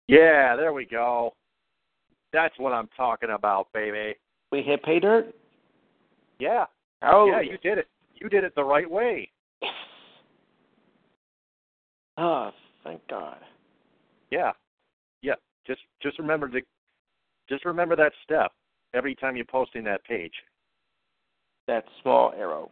Yeah, 0.07 0.55
there 0.57 0.73
we 0.73 0.85
go. 0.85 1.35
That's 2.33 2.55
what 2.59 2.73
I'm 2.73 2.89
talking 2.97 3.31
about, 3.31 3.69
baby. 3.73 4.15
We 4.53 4.61
hit 4.63 4.83
pay 4.83 5.01
dirt. 5.01 5.35
Yeah. 6.39 6.67
Oh. 7.03 7.27
Yeah, 7.27 7.41
you 7.41 7.57
did 7.59 7.79
it. 7.79 7.89
You 8.15 8.29
did 8.29 8.45
it 8.45 8.55
the 8.55 8.65
right 8.65 8.91
way. 8.91 9.31
Oh, 12.17 12.51
thank 12.85 13.01
God. 13.09 13.39
Yeah. 14.31 14.53
Yeah. 15.23 15.35
Just 15.67 15.81
just 16.03 16.19
remember 16.19 16.49
to 16.49 16.61
just 17.49 17.65
remember 17.65 17.97
that 17.97 18.13
step 18.23 18.53
every 18.95 19.15
time 19.15 19.37
you're 19.37 19.45
posting 19.47 19.85
that 19.85 20.05
page. 20.05 20.33
That 21.67 21.85
small 22.03 22.33
arrow. 22.37 22.71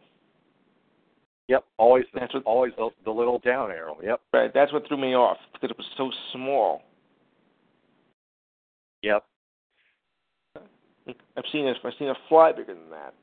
Yep. 1.49 1.65
Always 1.77 2.05
the, 2.13 2.19
That's 2.21 2.33
what- 2.33 2.43
always 2.45 2.73
the, 2.77 2.89
the 3.05 3.11
little 3.11 3.39
down 3.39 3.71
arrow. 3.71 3.97
Yep. 4.03 4.21
Right. 4.31 4.53
That's 4.53 4.71
what 4.71 4.87
threw 4.87 4.97
me 4.97 5.15
off 5.15 5.37
because 5.51 5.71
it 5.71 5.77
was 5.77 5.87
so 5.97 6.09
small. 6.31 6.83
Yep. 9.01 9.23
I've 11.37 11.43
seen 11.51 11.67
a, 11.67 11.73
I've 11.85 11.93
seen 11.99 12.09
a 12.09 12.15
fly 12.29 12.51
bigger 12.53 12.73
than 12.75 12.89
that. 12.91 13.13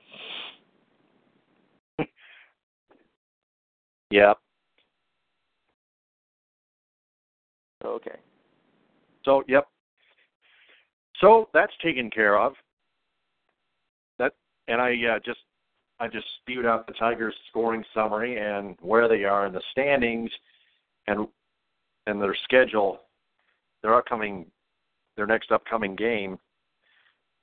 Yep. 4.12 4.38
Okay. 7.84 8.18
So, 9.24 9.42
yep. 9.48 9.68
So 11.20 11.48
that's 11.52 11.72
taken 11.82 12.10
care 12.10 12.38
of. 12.38 12.54
That 14.18 14.32
and 14.68 14.80
I 14.80 14.92
uh, 15.16 15.18
just 15.24 15.40
I 15.98 16.08
just 16.08 16.26
spewed 16.40 16.64
out 16.64 16.86
the 16.86 16.94
Tigers 16.94 17.34
scoring 17.50 17.84
summary 17.92 18.38
and 18.38 18.76
where 18.80 19.06
they 19.06 19.24
are 19.24 19.46
in 19.46 19.52
the 19.52 19.62
standings 19.70 20.30
and 21.06 21.26
and 22.06 22.20
their 22.20 22.36
schedule, 22.44 23.00
their 23.82 23.94
upcoming 23.94 24.46
their 25.16 25.26
next 25.26 25.52
upcoming 25.52 25.94
game 25.94 26.38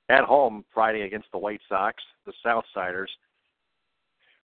at 0.08 0.24
home 0.24 0.64
Friday 0.74 1.02
against 1.02 1.30
the 1.32 1.38
White 1.38 1.60
Sox, 1.68 2.02
the 2.26 2.32
Southsiders. 2.44 3.08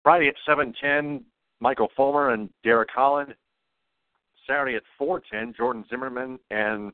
Friday 0.03 0.27
at 0.27 0.35
seven 0.45 0.75
ten, 0.81 1.23
Michael 1.61 1.89
Fulmer 1.97 2.31
and 2.31 2.51
Derek 2.65 2.91
Holland. 2.93 3.35
Saturday 4.47 4.77
at 4.77 4.83
four 4.99 5.23
ten, 5.31 5.55
Jordan 5.57 5.85
Zimmermann 5.89 6.39
and 6.51 6.93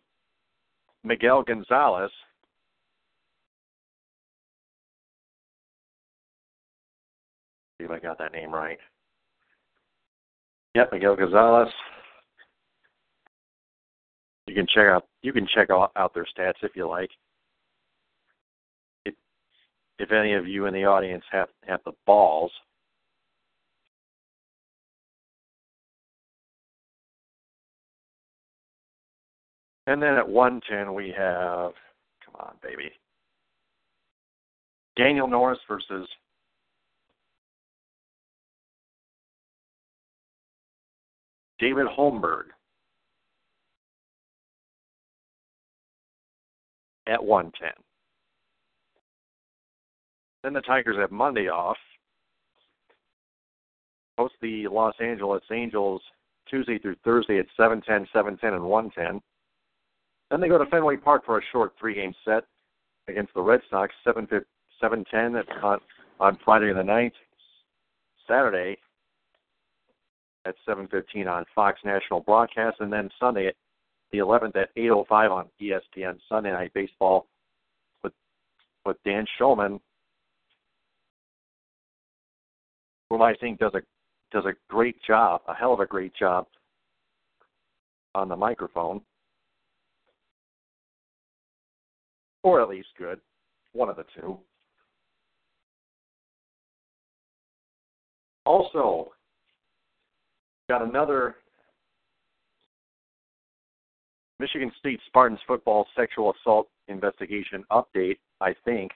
Miguel 1.05 1.43
Gonzalez. 1.43 2.11
See 7.79 7.85
if 7.85 7.91
I 7.91 7.99
got 7.99 8.19
that 8.19 8.33
name 8.33 8.53
right. 8.53 8.79
Yep, 10.75 10.93
Miguel 10.93 11.17
Gonzalez. 11.17 11.69
You 14.47 14.55
can 14.55 14.67
check 14.67 14.87
out 14.87 15.07
you 15.23 15.33
can 15.33 15.47
check 15.55 15.69
out, 15.71 15.93
their 16.15 16.27
stats 16.27 16.63
if 16.63 16.73
you 16.75 16.89
like. 16.89 17.11
If 19.05 20.13
any 20.13 20.35
of 20.35 20.47
you 20.47 20.67
in 20.67 20.75
the 20.75 20.85
audience 20.85 21.25
have 21.33 21.49
have 21.67 21.81
the 21.85 21.93
balls. 22.07 22.53
And 29.89 30.03
then 30.03 30.17
at 30.17 30.29
110, 30.29 30.93
we 30.93 31.15
have, 31.17 31.73
come 32.23 32.35
on, 32.39 32.57
baby, 32.63 32.91
Daniel 34.97 35.27
Norris 35.27 35.59
versus 35.67 36.07
David 41.59 41.87
Holmberg 41.87 42.49
at 47.07 47.25
110. 47.25 47.71
Then 50.45 50.53
the 50.53 50.61
Tigers 50.61 50.99
have 50.99 51.11
Monday 51.11 51.49
off. 51.49 51.79
Host 54.19 54.35
the 54.43 54.69
Los 54.69 54.95
Angeles 55.01 55.45
Angels 55.51 56.03
Tuesday 56.51 56.79
through 56.79 56.97
Thursday 57.05 57.39
at 57.39 57.47
7:10, 57.59 58.07
7:10, 58.13 58.53
and 58.53 58.63
1:10. 58.63 59.23
Then 60.31 60.41
they 60.41 60.49
go 60.49 60.59
to 60.59 60.67
Fenway 60.67 60.97
Park 60.97 61.25
for 61.25 61.39
a 61.39 61.43
short 61.53 61.73
three-game 61.79 62.15
set 62.25 62.45
against 63.09 63.33
the 63.35 63.41
Red 63.41 63.61
Sox, 63.71 63.95
7 64.05 64.27
7:10 64.83 65.63
on 65.63 65.81
on 66.21 66.39
Friday 66.45 66.73
the 66.73 66.83
9th. 66.83 67.13
Saturday 68.27 68.77
at 70.45 70.55
7:15 70.67 71.27
on 71.27 71.45
Fox 71.55 71.81
National 71.85 72.21
Broadcast, 72.21 72.81
and 72.81 72.93
then 72.93 73.11
Sunday 73.19 73.47
at 73.47 73.57
the 74.11 74.19
11th 74.19 74.57
at 74.57 74.71
8:05 74.77 75.33
on 75.33 75.51
ESPN 75.61 76.21
Sunday 76.29 76.53
Night 76.53 76.73
Baseball 76.75 77.27
with 78.03 78.13
with 78.85 79.03
Dan 79.05 79.27
Shulman, 79.39 79.81
whom 83.11 83.23
I 83.23 83.35
think 83.35 83.59
does 83.59 83.75
a 83.75 83.83
does 84.31 84.45
a 84.45 84.55
great 84.69 85.03
job, 85.03 85.43
a 85.49 85.55
hell 85.55 85.73
of 85.73 85.81
a 85.81 85.87
great 85.87 86.15
job 86.15 86.47
on 88.15 88.29
the 88.29 88.37
microphone. 88.37 89.01
Or 92.43 92.61
at 92.61 92.69
least 92.69 92.89
good, 92.99 93.21
one 93.73 93.89
of 93.89 93.97
the 93.97 94.05
two. 94.15 94.39
Also, 98.45 99.13
got 100.69 100.83
another 100.83 101.37
Michigan 104.39 104.71
State 104.79 105.01
Spartans 105.07 105.41
football 105.47 105.87
sexual 105.97 106.33
assault 106.41 106.69
investigation 106.89 107.65
update, 107.71 108.19
I 108.41 108.55
think. 108.65 108.93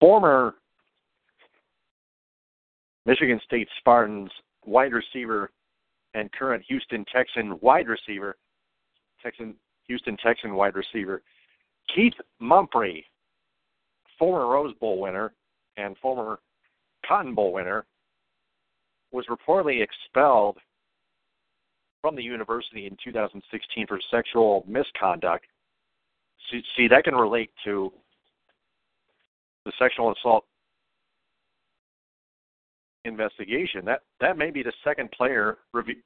Former 0.00 0.54
Michigan 3.06 3.40
State 3.44 3.68
Spartans 3.78 4.30
wide 4.64 4.92
receiver 4.92 5.50
and 6.14 6.32
current 6.32 6.64
Houston 6.68 7.04
Texan 7.12 7.58
wide 7.60 7.86
receiver, 7.88 8.36
Texan 9.22 9.54
Houston 9.88 10.16
Texan 10.16 10.54
wide 10.54 10.74
receiver, 10.74 11.22
Keith 11.94 12.14
Mumphrey, 12.40 13.04
former 14.18 14.46
Rose 14.46 14.74
Bowl 14.80 15.00
winner 15.00 15.32
and 15.76 15.96
former 15.98 16.38
Cotton 17.06 17.34
Bowl 17.34 17.52
winner, 17.52 17.84
was 19.12 19.26
reportedly 19.26 19.82
expelled 19.82 20.58
from 22.00 22.16
the 22.16 22.22
university 22.22 22.86
in 22.86 22.96
2016 23.02 23.86
for 23.86 24.00
sexual 24.10 24.64
misconduct. 24.68 25.46
See, 26.50 26.62
see 26.76 26.88
that 26.88 27.04
can 27.04 27.14
relate 27.14 27.50
to 27.64 27.92
the 29.64 29.72
sexual 29.78 30.12
assault 30.12 30.44
investigation. 33.04 33.84
That 33.84 34.02
that 34.20 34.36
may 34.36 34.50
be 34.50 34.62
the 34.62 34.72
second 34.82 35.10
player 35.12 35.58
review, 35.72 35.96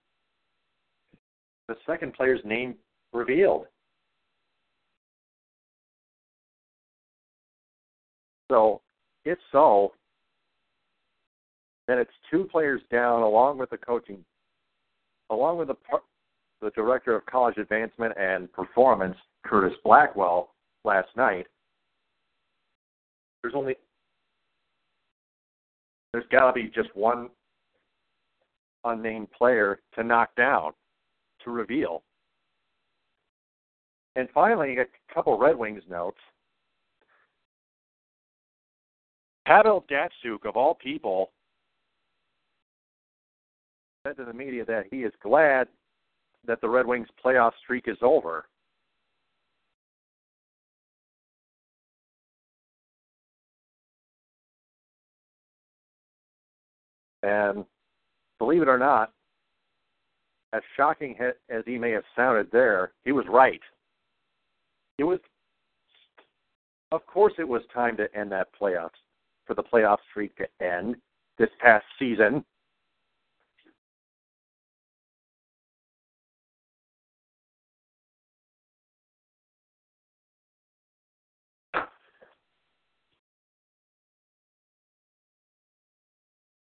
the 1.66 1.76
second 1.86 2.14
player's 2.14 2.40
name 2.44 2.76
revealed. 3.12 3.66
So, 8.50 8.80
if 9.24 9.38
so, 9.52 9.92
then 11.86 11.98
it's 11.98 12.11
two 12.30 12.44
players 12.50 12.80
down, 12.90 13.22
along 13.22 13.59
with 13.59 13.70
the 13.70 13.76
coaching, 13.76 14.24
along 15.30 15.59
with 15.59 15.68
the 15.68 15.76
the 16.61 16.70
director 16.70 17.14
of 17.14 17.24
college 17.26 17.56
advancement 17.56 18.14
and 18.18 18.52
performance, 18.52 19.16
Curtis 19.44 19.76
Blackwell, 19.84 20.54
last 20.84 21.09
night. 21.16 21.46
There's 23.42 23.54
only 23.54 23.76
there's 26.12 26.24
got 26.32 26.48
to 26.48 26.52
be 26.52 26.70
just 26.74 26.94
one 26.96 27.28
unnamed 28.84 29.30
player 29.30 29.80
to 29.94 30.02
knock 30.02 30.34
down 30.36 30.72
to 31.44 31.50
reveal. 31.50 32.02
And 34.18 34.28
finally, 34.34 34.76
a 34.78 35.14
couple 35.14 35.38
Red 35.38 35.56
Wings 35.56 35.84
notes. 35.88 36.18
Pavel 39.46 39.84
Datsyuk, 39.88 40.44
of 40.44 40.56
all 40.56 40.74
people, 40.74 41.30
said 44.04 44.16
to 44.16 44.24
the 44.24 44.32
media 44.32 44.64
that 44.64 44.86
he 44.90 45.04
is 45.04 45.12
glad 45.22 45.68
that 46.48 46.60
the 46.60 46.68
Red 46.68 46.84
Wings 46.84 47.06
playoff 47.24 47.52
streak 47.62 47.84
is 47.86 47.96
over. 48.02 48.46
And 57.22 57.64
believe 58.40 58.62
it 58.62 58.68
or 58.68 58.78
not, 58.78 59.12
as 60.52 60.62
shocking 60.76 61.14
as 61.48 61.62
he 61.66 61.78
may 61.78 61.92
have 61.92 62.02
sounded 62.16 62.48
there, 62.50 62.90
he 63.04 63.12
was 63.12 63.24
right. 63.28 63.60
It 64.99 65.05
was, 65.05 65.20
of 66.90 67.07
course, 67.07 67.32
it 67.38 67.46
was 67.46 67.62
time 67.72 67.96
to 67.99 68.14
end 68.16 68.32
that 68.32 68.49
playoffs 68.61 68.90
for 69.46 69.55
the 69.55 69.62
playoff 69.62 69.99
streak 70.11 70.36
to 70.36 70.46
end 70.61 70.96
this 71.38 71.51
past 71.61 71.84
season. 71.99 72.44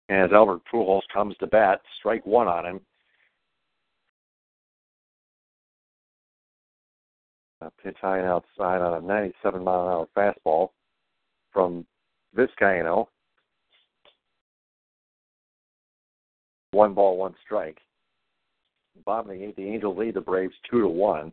As 0.09 0.31
Albert 0.33 0.61
Pujols 0.73 1.03
comes 1.13 1.37
to 1.39 1.47
bat, 1.49 1.81
strike 1.99 2.25
one 2.25 2.47
on 2.47 2.65
him. 2.65 2.81
A 7.67 7.83
pitch 7.83 7.97
high 8.01 8.19
and 8.19 8.29
outside 8.29 8.81
on 8.81 9.03
a 9.03 9.07
97 9.07 9.65
mile 9.65 9.83
an 9.83 9.93
hour 9.93 10.09
fastball 10.17 10.69
from 11.53 11.85
Vizcaino. 12.37 13.09
One 16.71 16.95
ball, 16.95 17.17
one 17.17 17.35
strike. 17.45 17.79
Bottom 19.05 19.31
of 19.31 19.37
the 19.37 19.45
eighth, 19.45 19.57
the 19.57 19.65
Angels 19.65 19.99
lead 19.99 20.15
the 20.15 20.21
Braves 20.21 20.55
two 20.71 20.81
to 20.81 20.89
one. 20.89 21.33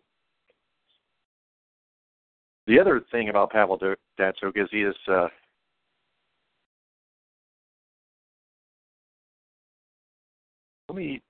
The 2.65 2.79
other 2.79 3.01
thing 3.11 3.29
about 3.29 3.51
Pavel 3.51 3.77
Datsyuk 4.19 4.55
is 4.55 4.69
he 4.71 4.81
is 4.81 4.95
uh, 5.07 5.27
let 10.89 10.95
me 10.95 11.21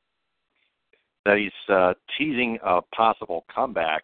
that 1.25 1.37
he's 1.37 1.73
uh, 1.73 1.93
teasing 2.17 2.57
a 2.63 2.81
possible 2.95 3.45
comeback. 3.53 4.03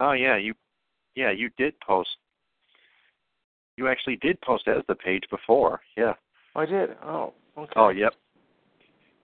Oh 0.00 0.12
yeah, 0.12 0.36
you 0.36 0.54
yeah, 1.14 1.30
you 1.30 1.50
did 1.56 1.78
post 1.80 2.10
you 3.78 3.88
actually 3.88 4.16
did 4.16 4.40
post 4.40 4.66
as 4.66 4.82
the 4.88 4.94
page 4.94 5.22
before. 5.30 5.80
Yeah. 5.96 6.14
I 6.56 6.66
did. 6.66 6.90
Oh, 7.02 7.32
okay. 7.56 7.72
Oh, 7.76 7.90
yep. 7.90 8.12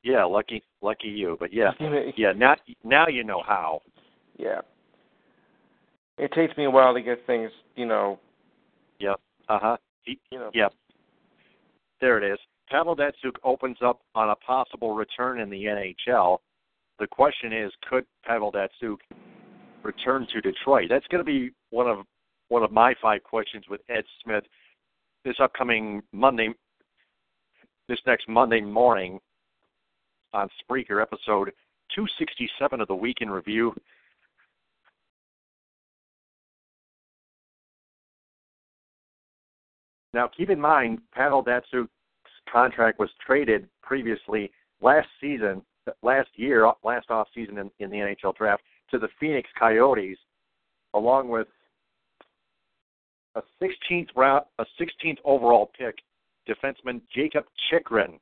Yeah, 0.04 0.24
lucky 0.24 0.62
lucky 0.80 1.08
you. 1.08 1.36
But 1.40 1.52
yeah. 1.52 1.72
yeah, 2.16 2.32
now 2.32 2.54
now 2.84 3.08
you 3.08 3.24
know 3.24 3.42
how. 3.44 3.80
Yeah. 4.38 4.60
It 6.18 6.32
takes 6.32 6.56
me 6.56 6.64
a 6.64 6.70
while 6.70 6.94
to 6.94 7.02
get 7.02 7.26
things, 7.26 7.50
you 7.74 7.86
know. 7.86 8.20
Yep. 9.00 9.20
Uh 9.48 9.58
huh. 9.60 9.76
You 10.06 10.38
know. 10.38 10.50
Yep. 10.54 10.72
There 12.00 12.22
it 12.22 12.32
is. 12.32 12.38
Pavel 12.70 12.96
Datsyuk 12.96 13.36
opens 13.42 13.78
up 13.84 14.00
on 14.14 14.30
a 14.30 14.36
possible 14.36 14.94
return 14.94 15.40
in 15.40 15.50
the 15.50 15.64
NHL. 15.64 16.38
The 16.98 17.06
question 17.06 17.52
is, 17.52 17.72
could 17.88 18.04
Pavel 18.24 18.52
Datsyuk 18.52 18.98
return 19.84 20.26
to 20.32 20.40
Detroit? 20.40 20.86
That's 20.88 21.06
going 21.08 21.24
to 21.24 21.30
be 21.30 21.50
one 21.70 21.86
of 21.86 21.98
one 22.48 22.62
of 22.62 22.72
my 22.72 22.94
five 23.00 23.22
questions 23.22 23.64
with 23.70 23.80
Ed 23.88 24.04
Smith 24.22 24.44
this 25.24 25.36
upcoming 25.40 26.02
Monday, 26.12 26.50
this 27.88 27.98
next 28.06 28.28
Monday 28.28 28.60
morning 28.60 29.18
on 30.32 30.48
Spreaker, 30.62 31.00
episode 31.00 31.50
267 31.94 32.80
of 32.80 32.88
the 32.88 32.94
Week 32.94 33.18
in 33.20 33.30
Review. 33.30 33.74
Now, 40.12 40.28
keep 40.28 40.50
in 40.50 40.60
mind, 40.60 41.00
Pavel 41.12 41.42
Datsyuk's 41.42 41.88
contract 42.52 42.98
was 42.98 43.10
traded 43.24 43.66
previously 43.82 44.50
last 44.80 45.08
season, 45.20 45.62
last 46.02 46.28
year, 46.36 46.70
last 46.84 47.10
off 47.10 47.28
season 47.34 47.58
in, 47.58 47.70
in 47.80 47.90
the 47.90 47.96
NHL 47.96 48.36
draft 48.36 48.62
to 48.90 48.98
the 48.98 49.08
Phoenix 49.18 49.48
Coyotes, 49.58 50.18
along 50.94 51.28
with 51.28 51.48
a 53.34 53.42
16th 53.62 54.08
round, 54.14 54.44
a 54.58 54.64
16th 54.80 55.18
overall 55.24 55.70
pick, 55.76 55.96
defenseman 56.48 57.00
Jakob 57.14 57.44
Chychrun. 57.70 58.18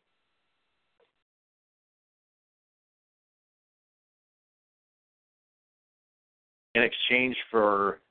In 6.75 6.83
exchange 6.83 7.37
for 7.51 8.02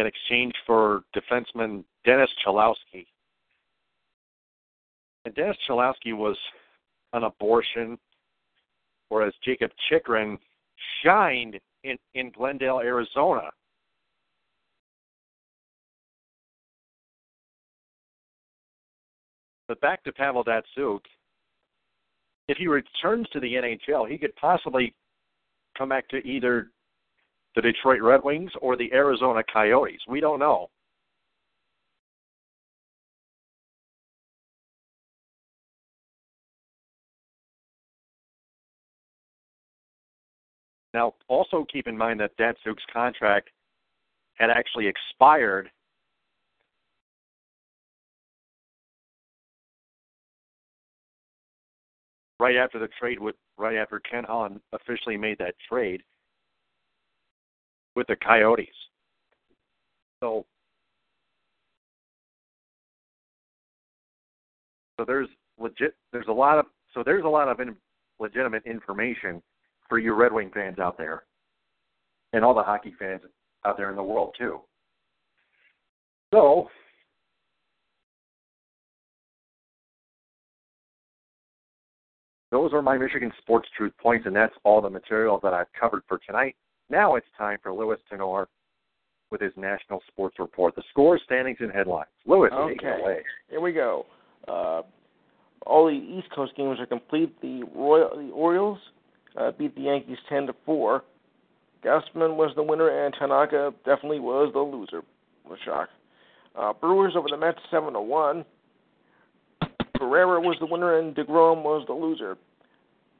in 0.00 0.06
exchange 0.06 0.54
for 0.66 1.02
defenseman 1.14 1.84
Dennis 2.04 2.30
Cholowski. 2.44 3.06
And 5.24 5.34
Dennis 5.34 5.56
Cholowski 5.68 6.16
was 6.16 6.36
an 7.12 7.24
abortion, 7.24 7.98
whereas 9.10 9.34
Jakob 9.44 9.70
Chychrun 9.88 10.38
shined 11.04 11.60
in, 11.84 11.96
in 12.14 12.30
Glendale, 12.30 12.80
Arizona. 12.80 13.50
But 19.68 19.80
back 19.80 20.02
to 20.04 20.12
Pavel 20.12 20.44
Datsyuk, 20.44 21.00
if 22.48 22.56
he 22.56 22.66
returns 22.66 23.28
to 23.32 23.38
the 23.38 23.54
NHL, 23.54 24.10
he 24.10 24.18
could 24.18 24.34
possibly 24.34 24.94
come 25.78 25.90
back 25.90 26.08
to 26.08 26.16
either 26.26 26.70
the 27.56 27.62
Detroit 27.62 28.00
Red 28.00 28.22
Wings 28.22 28.52
or 28.60 28.76
the 28.76 28.92
Arizona 28.92 29.42
Coyotes. 29.52 30.00
We 30.08 30.20
don't 30.20 30.38
know. 30.38 30.70
Now, 40.92 41.14
also 41.28 41.64
keep 41.70 41.86
in 41.86 41.96
mind 41.96 42.18
that 42.20 42.36
Datsyuk's 42.36 42.82
contract 42.92 43.50
had 44.34 44.50
actually 44.50 44.88
expired 44.88 45.70
right 52.40 52.56
after 52.56 52.78
the 52.78 52.88
trade 52.98 53.20
with 53.20 53.36
right 53.58 53.76
after 53.76 54.00
Ken 54.00 54.24
Holland 54.24 54.60
officially 54.72 55.16
made 55.16 55.38
that 55.38 55.54
trade 55.68 56.02
with 57.96 58.06
the 58.06 58.16
Coyotes. 58.16 58.68
So 60.20 60.44
so 64.98 65.04
there's 65.06 65.28
legit 65.58 65.94
there's 66.12 66.28
a 66.28 66.32
lot 66.32 66.58
of 66.58 66.66
so 66.94 67.02
there's 67.04 67.24
a 67.24 67.28
lot 67.28 67.48
of 67.48 67.60
in, 67.60 67.74
legitimate 68.18 68.64
information 68.66 69.42
for 69.88 69.98
you 69.98 70.14
Red 70.14 70.32
Wing 70.32 70.50
fans 70.52 70.78
out 70.78 70.98
there, 70.98 71.24
and 72.32 72.44
all 72.44 72.54
the 72.54 72.62
hockey 72.62 72.94
fans 72.98 73.22
out 73.64 73.76
there 73.76 73.90
in 73.90 73.96
the 73.96 74.02
world 74.02 74.34
too. 74.38 74.60
So 76.32 76.68
those 82.52 82.72
are 82.72 82.82
my 82.82 82.98
Michigan 82.98 83.32
Sports 83.38 83.68
Truth 83.76 83.92
points, 84.00 84.26
and 84.26 84.34
that's 84.34 84.54
all 84.64 84.80
the 84.80 84.90
material 84.90 85.40
that 85.42 85.54
I've 85.54 85.72
covered 85.78 86.02
for 86.06 86.18
tonight. 86.26 86.56
Now 86.90 87.14
it's 87.14 87.26
time 87.38 87.58
for 87.62 87.72
Louis 87.72 87.98
Tenor 88.10 88.48
with 89.30 89.40
his 89.40 89.52
National 89.56 90.02
Sports 90.08 90.36
Report. 90.40 90.74
The 90.74 90.82
scores, 90.90 91.22
standings, 91.24 91.58
and 91.60 91.70
headlines. 91.70 92.08
Louis, 92.26 92.50
okay. 92.52 92.74
take 92.74 92.82
it 92.82 93.00
away. 93.00 93.18
Here 93.48 93.60
we 93.60 93.72
go. 93.72 94.06
Uh, 94.48 94.82
all 95.66 95.86
the 95.86 95.92
East 95.92 96.28
Coast 96.34 96.52
games 96.56 96.80
are 96.80 96.86
complete. 96.86 97.40
The 97.40 97.62
Royal, 97.74 98.10
the 98.16 98.32
Orioles 98.32 98.78
uh, 99.36 99.52
beat 99.52 99.74
the 99.76 99.82
Yankees 99.82 100.18
ten 100.28 100.46
to 100.48 100.54
four. 100.66 101.04
Gausman 101.84 102.36
was 102.36 102.52
the 102.56 102.62
winner, 102.62 103.06
and 103.06 103.14
Tanaka 103.18 103.72
definitely 103.84 104.20
was 104.20 104.52
the 104.52 104.58
loser. 104.58 105.02
Was 105.48 105.58
shock. 105.64 105.88
Uh, 106.58 106.72
Brewers 106.72 107.14
over 107.16 107.28
the 107.30 107.36
Mets 107.36 107.58
seven 107.70 107.92
to 107.92 108.00
one. 108.00 108.44
Pereira 109.94 110.40
was 110.40 110.56
the 110.58 110.66
winner, 110.66 110.98
and 110.98 111.14
Degrom 111.14 111.62
was 111.62 111.84
the 111.86 111.92
loser. 111.92 112.36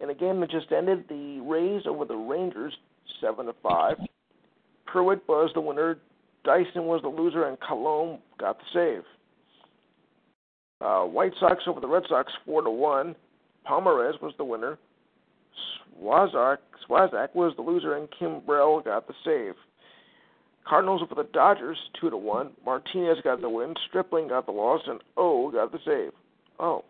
In 0.01 0.11
a 0.11 0.15
game 0.15 0.41
that 0.41 0.51
just 0.51 0.73
ended, 0.73 1.05
the 1.09 1.41
Rays 1.41 1.83
over 1.87 2.05
the 2.05 2.17
Rangers 2.17 2.75
seven 3.21 3.47
to 3.47 3.55
five. 3.63 3.97
Pruitt 4.87 5.23
was 5.29 5.51
the 5.55 5.61
winner. 5.61 5.99
Dyson 6.45 6.87
was 6.87 7.03
the 7.03 7.09
loser, 7.09 7.47
and 7.47 7.59
Colon 7.61 8.19
got 8.39 8.59
the 8.59 8.65
save. 8.73 9.05
Uh, 10.81 11.05
White 11.05 11.33
Sox 11.39 11.63
over 11.67 11.81
the 11.81 11.89
Red 11.89 12.05
Sox, 12.09 12.33
four 12.45 12.63
to 12.63 12.71
one. 12.71 13.15
Pomeranz 13.69 14.21
was 14.23 14.33
the 14.39 14.45
winner. 14.45 14.79
Swarzak, 16.01 16.59
Swarzak 16.89 17.35
was 17.35 17.53
the 17.57 17.63
loser, 17.63 17.97
and 17.97 18.09
Kimbrel 18.11 18.83
got 18.83 19.07
the 19.07 19.15
save. 19.25 19.55
Cardinals 20.67 21.03
over 21.03 21.15
the 21.15 21.29
Dodgers, 21.33 21.77
two 22.01 22.11
to 22.11 22.17
one. 22.17 22.51
Martinez 22.65 23.19
got 23.23 23.41
the 23.41 23.51
win. 23.51 23.75
Stripling 23.89 24.29
got 24.29 24.47
the 24.47 24.53
loss, 24.53 24.81
and 24.87 25.01
O 25.17 25.51
got 25.51 25.73
the 25.73 25.79
save. 25.85 26.13
Oh, 26.59 26.85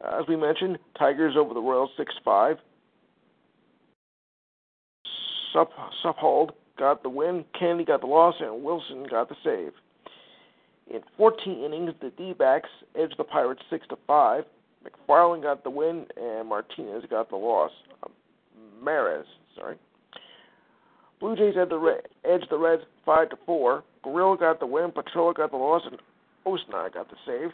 as 0.00 0.26
we 0.28 0.36
mentioned, 0.36 0.78
Tigers 0.98 1.36
over 1.36 1.54
the 1.54 1.60
Royals, 1.60 1.90
six 1.96 2.14
five. 2.24 2.56
Sup, 5.52 5.70
Saupold 6.04 6.50
got 6.78 7.02
the 7.02 7.08
win. 7.08 7.44
Kennedy 7.58 7.84
got 7.84 8.00
the 8.00 8.06
loss, 8.06 8.34
and 8.40 8.62
Wilson 8.62 9.06
got 9.08 9.28
the 9.28 9.36
save. 9.44 9.72
In 10.92 11.00
14 11.16 11.62
innings, 11.64 11.92
the 12.00 12.10
D-backs 12.10 12.68
edged 12.98 13.14
the 13.18 13.24
Pirates 13.24 13.62
six 13.70 13.86
to 13.88 13.96
five. 14.06 14.44
McFarland 14.84 15.42
got 15.42 15.62
the 15.64 15.70
win, 15.70 16.06
and 16.16 16.48
Martinez 16.48 17.04
got 17.08 17.30
the 17.30 17.36
loss. 17.36 17.70
Maris, 18.82 19.26
sorry. 19.56 19.76
Blue 21.20 21.36
Jays 21.36 21.54
had 21.54 21.68
the 21.70 22.00
edged 22.24 22.48
the 22.50 22.58
Reds 22.58 22.82
five 23.06 23.30
to 23.30 23.36
four. 23.46 23.84
Gurriel 24.04 24.38
got 24.38 24.58
the 24.58 24.66
win, 24.66 24.90
Petrola 24.90 25.34
got 25.34 25.52
the 25.52 25.56
loss, 25.56 25.82
and 25.86 25.98
Osnar 26.44 26.92
got 26.92 27.08
the 27.08 27.16
save. 27.24 27.50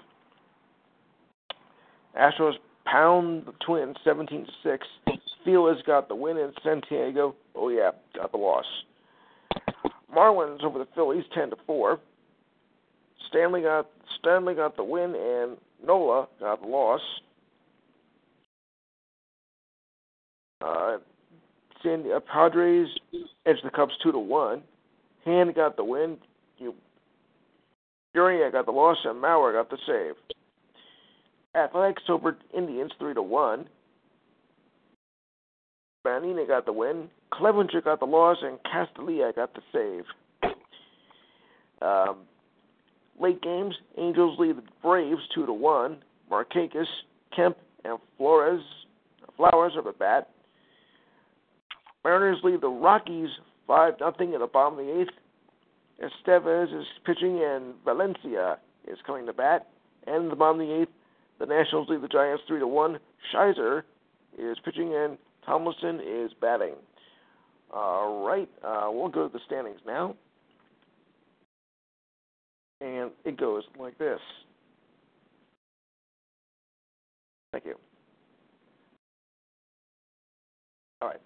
Astros 2.18 2.54
pound 2.86 3.44
the 3.44 3.52
Twins 3.64 3.96
seventeen 4.02 4.46
to 4.46 4.52
six. 4.62 4.86
Felix 5.44 5.82
got 5.86 6.08
the 6.08 6.14
win, 6.14 6.38
and 6.38 6.52
Santiago, 6.62 7.34
oh 7.58 7.68
yeah, 7.68 7.90
got 8.14 8.32
the 8.32 8.38
loss. 8.38 8.64
Marlins 10.14 10.64
over 10.64 10.78
the 10.78 10.88
Phillies 10.94 11.24
ten 11.34 11.50
to 11.50 11.56
four. 11.66 12.00
Stanley 13.28 13.62
got 13.62 13.88
Stanley 14.18 14.54
got 14.54 14.76
the 14.76 14.84
win, 14.84 15.14
and 15.14 15.56
Nola 15.84 16.28
got 16.40 16.60
the 16.60 16.66
loss. 16.66 17.00
Uh, 20.64 20.98
San, 21.82 22.04
uh, 22.14 22.20
Padres 22.20 22.88
edged 23.46 23.64
the 23.64 23.70
Cubs 23.70 23.92
two 24.02 24.12
to 24.12 24.18
one. 24.18 24.62
Hand 25.24 25.54
got 25.54 25.76
the 25.76 25.84
win. 25.84 26.16
You, 26.58 26.74
got 28.14 28.66
the 28.66 28.72
loss, 28.72 28.96
and 29.04 29.20
Maurer 29.20 29.52
got 29.52 29.70
the 29.70 29.78
save. 29.86 30.14
Athletics 31.54 32.02
over 32.08 32.36
Indians 32.56 32.92
three 32.98 33.14
to 33.14 33.22
one. 33.22 33.68
Banina 36.06 36.46
got 36.46 36.64
the 36.64 36.72
win. 36.72 37.08
Clevenger 37.30 37.80
got 37.80 38.00
the 38.00 38.06
loss, 38.06 38.38
and 38.42 38.58
Casilla 38.64 39.34
got 39.34 39.54
the 39.54 39.62
save. 39.72 40.52
Um, 41.80 42.18
late 43.20 43.40
games, 43.42 43.74
Angels 43.96 44.38
lead 44.38 44.56
the 44.56 44.62
Braves 44.82 45.22
two 45.34 45.46
to 45.46 45.52
one. 45.52 45.98
Markakis, 46.30 46.86
Kemp, 47.34 47.56
and 47.84 47.98
Flores 48.16 48.62
Flowers 49.38 49.74
are 49.76 49.82
the 49.82 49.92
bat. 49.92 50.30
Mariners 52.04 52.38
lead 52.42 52.60
the 52.60 52.68
Rockies 52.68 53.30
five 53.66 53.94
nothing 54.00 54.34
in 54.34 54.40
the 54.40 54.46
bottom 54.46 54.78
of 54.78 54.84
the 54.84 55.00
eighth. 55.00 55.10
Estevez 56.02 56.76
is 56.76 56.86
pitching, 57.06 57.40
and 57.44 57.74
Valencia 57.84 58.58
is 58.86 58.98
coming 59.06 59.26
to 59.26 59.32
bat. 59.32 59.68
And 60.06 60.24
in 60.24 60.28
the 60.28 60.36
bottom 60.36 60.60
of 60.60 60.66
the 60.66 60.80
eighth, 60.82 60.90
the 61.38 61.46
Nationals 61.46 61.88
lead 61.88 62.02
the 62.02 62.08
Giants 62.08 62.42
three 62.48 62.58
to 62.58 62.66
one. 62.66 62.98
Shizer 63.32 63.82
is 64.36 64.56
pitching, 64.64 64.94
and 64.94 65.16
Tomlinson 65.46 66.00
is 66.04 66.32
batting. 66.40 66.74
All 67.72 68.26
right, 68.26 68.48
uh, 68.64 68.88
we'll 68.90 69.08
go 69.08 69.28
to 69.28 69.32
the 69.32 69.40
standings 69.46 69.80
now 69.86 70.14
and 72.80 73.10
it 73.24 73.36
goes 73.38 73.64
like 73.78 73.98
this. 73.98 74.20
Thank 77.52 77.64
you. 77.64 77.74
All 81.00 81.08
right. 81.08 81.20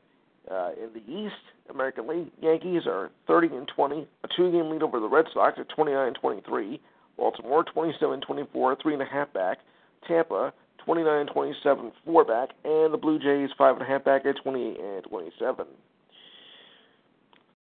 Uh, 0.51 0.71
in 0.83 0.93
the 0.93 1.13
East, 1.13 1.35
American 1.71 2.07
League, 2.09 2.31
Yankees 2.41 2.83
are 2.87 3.11
30 3.27 3.49
and 3.49 3.69
20, 3.75 4.07
a 4.25 4.29
two-game 4.37 4.71
lead 4.71 4.83
over 4.83 5.01
the 5.01 5.09
Red 5.09 5.27
Sox 5.33 5.59
at 5.59 5.69
29 5.69 6.07
and 6.07 6.17
23. 6.17 6.81
Baltimore 7.17 7.65
27-24, 7.65 8.83
three 8.83 8.95
and 8.95 9.03
a 9.03 9.07
half 9.07 9.33
back. 9.33 9.59
Tampa 10.07 10.53
29-27, 10.87 11.93
four 12.05 12.25
back, 12.25 12.51
and 12.65 12.93
the 12.93 12.99
Blue 12.99 13.19
Jays 13.19 13.51
five 13.57 13.75
and 13.77 13.83
a 13.83 13.87
half 13.87 14.05
back 14.05 14.27
at 14.27 14.37
28 14.43 14.81
and 14.81 15.05
27. 15.05 15.67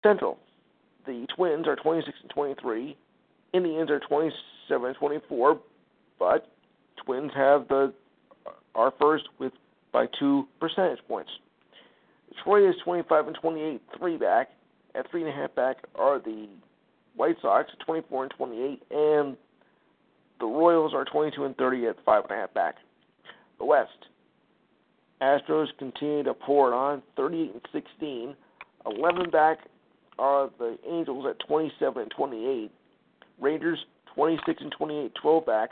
Central, 0.03 0.39
the 1.07 1.27
Twins 1.35 1.67
are 1.67 1.77
26 1.77 2.17
and 2.23 2.31
23. 2.31 2.97
Indians 3.53 3.91
are 3.91 4.01
27 4.01 4.87
and 4.87 4.97
24, 4.97 5.61
but 6.19 6.49
Twins 7.05 7.33
have 7.35 7.69
the 7.69 7.93
are 8.75 8.93
first 8.99 9.25
with 9.39 9.53
by 9.93 10.07
two 10.19 10.49
percentage 10.59 11.01
points. 11.07 11.31
Detroit 12.35 12.71
is 12.71 12.75
25 12.85 13.27
and 13.27 13.37
28, 13.37 13.83
three 13.99 14.17
back. 14.17 14.51
At 14.95 15.11
three 15.11 15.23
and 15.23 15.31
a 15.31 15.35
half 15.35 15.55
back 15.55 15.79
are 15.95 16.19
the 16.19 16.49
White 17.17 17.37
Sox, 17.41 17.71
24 17.85 18.25
and 18.25 18.33
28, 18.37 18.83
and 18.91 19.37
the 20.41 20.47
Royals 20.47 20.93
are 20.95 21.05
22 21.05 21.45
and 21.45 21.57
30 21.57 21.87
at 21.87 21.97
five 22.05 22.25
and 22.25 22.33
a 22.33 22.41
half 22.41 22.53
back. 22.53 22.77
The 23.59 23.65
West, 23.65 23.91
Astros 25.23 25.69
continue 25.79 26.25
to 26.25 26.35
pour 26.35 26.73
it 26.73 26.75
on, 26.75 27.03
38 27.17 27.53
and 27.53 27.63
16. 27.73 28.37
11 28.85 29.31
back 29.31 29.59
are 30.19 30.51
the 30.59 30.79
Angels 30.89 31.27
at 31.29 31.39
27 31.47 32.03
and 32.03 32.11
28. 32.11 32.71
Rangers 33.41 33.79
26 34.15 34.63
and 34.63 34.73
28, 34.73 35.13
12 35.21 35.47
back. 35.47 35.71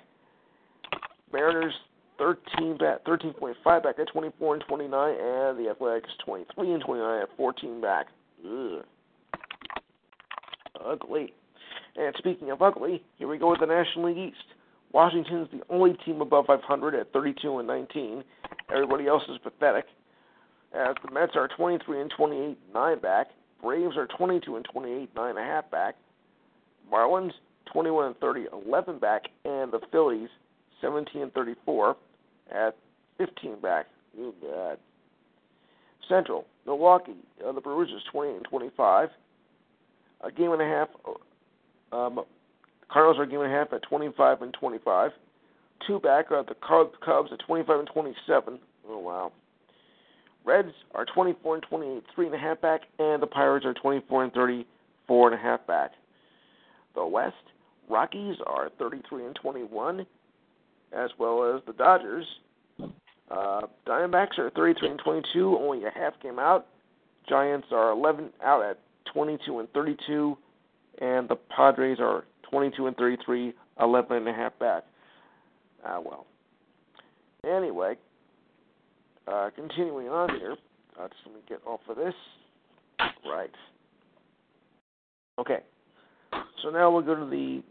Mariners 1.32 1.74
13 2.18 2.76
back, 2.76 3.04
13.5 3.04 3.82
back 3.82 3.98
at 3.98 4.08
24 4.08 4.54
and 4.54 4.64
29, 4.68 5.10
and 5.10 5.58
the 5.58 5.70
Athletics 5.70 6.10
23 6.24 6.72
and 6.72 6.82
29 6.82 7.22
at 7.22 7.28
14 7.36 7.80
back. 7.80 8.06
Ugh. 8.44 8.84
Ugly. 10.84 11.32
And 11.96 12.14
speaking 12.18 12.50
of 12.50 12.62
ugly, 12.62 13.02
here 13.16 13.28
we 13.28 13.38
go 13.38 13.50
with 13.50 13.60
the 13.60 13.66
National 13.66 14.06
League 14.06 14.32
East. 14.32 14.44
Washington's 14.92 15.48
the 15.52 15.62
only 15.70 15.94
team 16.04 16.20
above 16.20 16.46
500 16.46 16.94
at 16.94 17.12
32 17.12 17.58
and 17.58 17.68
19. 17.68 18.24
Everybody 18.72 19.06
else 19.06 19.22
is 19.28 19.38
pathetic. 19.42 19.84
As 20.74 20.94
the 21.04 21.10
Mets 21.12 21.32
are 21.36 21.48
23 21.48 22.00
and 22.00 22.10
28, 22.16 22.58
nine 22.72 22.98
back. 23.00 23.28
Braves 23.62 23.96
are 23.96 24.06
22 24.06 24.56
and 24.56 24.64
28, 24.64 25.10
nine 25.14 25.30
and 25.30 25.38
a 25.38 25.42
half 25.42 25.70
back. 25.70 25.96
Marlins 26.92 27.32
21 27.72 28.06
and 28.06 28.16
30, 28.16 28.46
11 28.66 28.98
back, 28.98 29.22
and 29.44 29.72
the 29.72 29.80
Phillies 29.92 30.28
17 30.80 31.22
and 31.22 31.32
34 31.32 31.96
at 32.50 32.76
15 33.18 33.60
back. 33.60 33.86
Oh 34.18 34.34
God. 34.42 34.78
Central 36.08 36.46
Milwaukee, 36.66 37.14
uh, 37.46 37.52
the 37.52 37.60
Brewers 37.60 37.90
is 37.90 38.02
20 38.10 38.36
and 38.36 38.44
25, 38.44 39.08
a 40.22 40.32
game 40.32 40.52
and 40.52 40.62
a 40.62 40.64
half. 40.64 40.88
Um, 41.92 42.24
Cardinals 42.90 43.18
are 43.18 43.22
a 43.22 43.28
game 43.28 43.40
and 43.40 43.52
a 43.52 43.56
half 43.56 43.72
at 43.72 43.82
25 43.82 44.42
and 44.42 44.52
25. 44.52 45.12
Two 45.86 46.00
back 46.00 46.30
are 46.30 46.44
the 46.44 46.54
Cubs 46.54 47.32
at 47.32 47.38
25 47.46 47.78
and 47.78 47.88
27. 47.92 48.58
Oh 48.88 48.98
wow. 48.98 49.32
Reds 50.44 50.72
are 50.94 51.04
24 51.04 51.56
and 51.56 51.62
28, 51.68 52.02
three 52.14 52.26
and 52.26 52.34
a 52.34 52.38
half 52.38 52.60
back, 52.60 52.82
and 52.98 53.22
the 53.22 53.26
Pirates 53.26 53.66
are 53.66 53.74
24 53.74 54.24
and 54.24 54.32
30, 54.32 54.66
four 55.06 55.30
and 55.30 55.38
a 55.38 55.42
half 55.42 55.66
back. 55.66 55.92
The 56.94 57.04
West 57.04 57.34
Rockies 57.88 58.36
are 58.46 58.70
33 58.78 59.26
and 59.26 59.34
21, 59.34 60.06
as 60.92 61.10
well 61.18 61.54
as 61.54 61.62
the 61.66 61.72
Dodgers. 61.72 62.26
Uh, 63.30 63.62
Diamondbacks 63.86 64.38
are 64.38 64.50
33 64.50 64.90
and 64.90 64.98
22, 64.98 65.58
only 65.58 65.84
a 65.84 65.90
half 65.90 66.14
game 66.22 66.38
out. 66.38 66.66
Giants 67.28 67.68
are 67.70 67.90
11 67.92 68.30
out 68.42 68.64
at 68.64 68.78
22 69.12 69.60
and 69.60 69.72
32, 69.72 70.36
and 71.00 71.28
the 71.28 71.36
Padres 71.36 71.98
are 72.00 72.24
22 72.50 72.86
and 72.86 72.96
33, 72.96 73.52
11 73.80 74.16
and 74.16 74.28
a 74.28 74.32
half 74.32 74.58
back. 74.58 74.84
Ah, 75.84 76.00
well. 76.00 76.26
Anyway, 77.44 77.96
uh, 79.26 79.50
continuing 79.54 80.08
on 80.08 80.30
here. 80.38 80.56
Uh, 80.98 81.08
just 81.08 81.20
let 81.26 81.34
me 81.34 81.40
get 81.48 81.60
off 81.66 81.80
of 81.88 81.96
this. 81.96 82.14
Right. 83.24 83.50
Okay. 85.38 85.60
So 86.62 86.70
now 86.70 86.90
we'll 86.90 87.02
go 87.02 87.14
to 87.14 87.24
the 87.24 87.62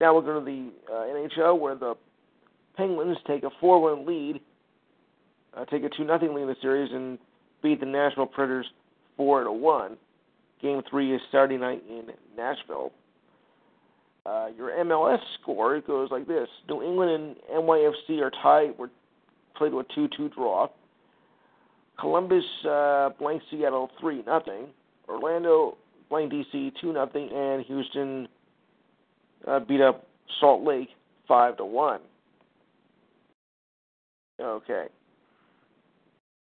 now 0.00 0.14
we'll 0.14 0.22
go 0.22 0.38
to 0.38 0.44
the 0.44 0.70
uh, 0.90 1.02
NHL 1.02 1.58
where 1.58 1.74
the 1.74 1.94
Penguins 2.76 3.18
take 3.26 3.42
a 3.42 3.50
4 3.60 3.80
1 3.96 4.06
lead, 4.06 4.40
uh, 5.54 5.64
take 5.66 5.84
a 5.84 5.90
2 5.90 6.06
0 6.06 6.34
lead 6.34 6.42
in 6.42 6.48
the 6.48 6.56
series, 6.62 6.90
and 6.92 7.18
beat 7.62 7.80
the 7.80 7.86
Nashville 7.86 8.26
Predators 8.26 8.66
4 9.16 9.44
to 9.44 9.52
1. 9.52 9.96
Game 10.62 10.82
3 10.88 11.14
is 11.14 11.20
Saturday 11.30 11.58
night 11.58 11.82
in 11.88 12.04
Nashville. 12.36 12.92
Uh, 14.24 14.48
your 14.56 14.70
MLS 14.84 15.18
score 15.40 15.80
goes 15.80 16.10
like 16.10 16.26
this 16.26 16.48
New 16.68 16.82
England 16.82 17.36
and 17.50 17.64
NYFC 17.64 18.20
are 18.20 18.30
tied, 18.42 18.74
We're 18.78 18.90
played 19.60 19.74
a 19.74 19.82
2 19.94 20.08
2 20.16 20.30
draw. 20.30 20.68
Columbus 21.98 22.44
uh, 22.66 23.10
blank 23.18 23.42
Seattle 23.50 23.90
3 24.00 24.22
nothing. 24.26 24.68
Orlando 25.06 25.76
playing 26.08 26.30
DC 26.30 26.72
two 26.80 26.92
nothing, 26.92 27.28
and 27.32 27.64
Houston 27.66 28.28
uh, 29.46 29.60
beat 29.60 29.80
up 29.80 30.06
Salt 30.40 30.62
Lake 30.62 30.88
five 31.28 31.56
to 31.58 31.64
one. 31.64 32.00
Okay. 34.40 34.86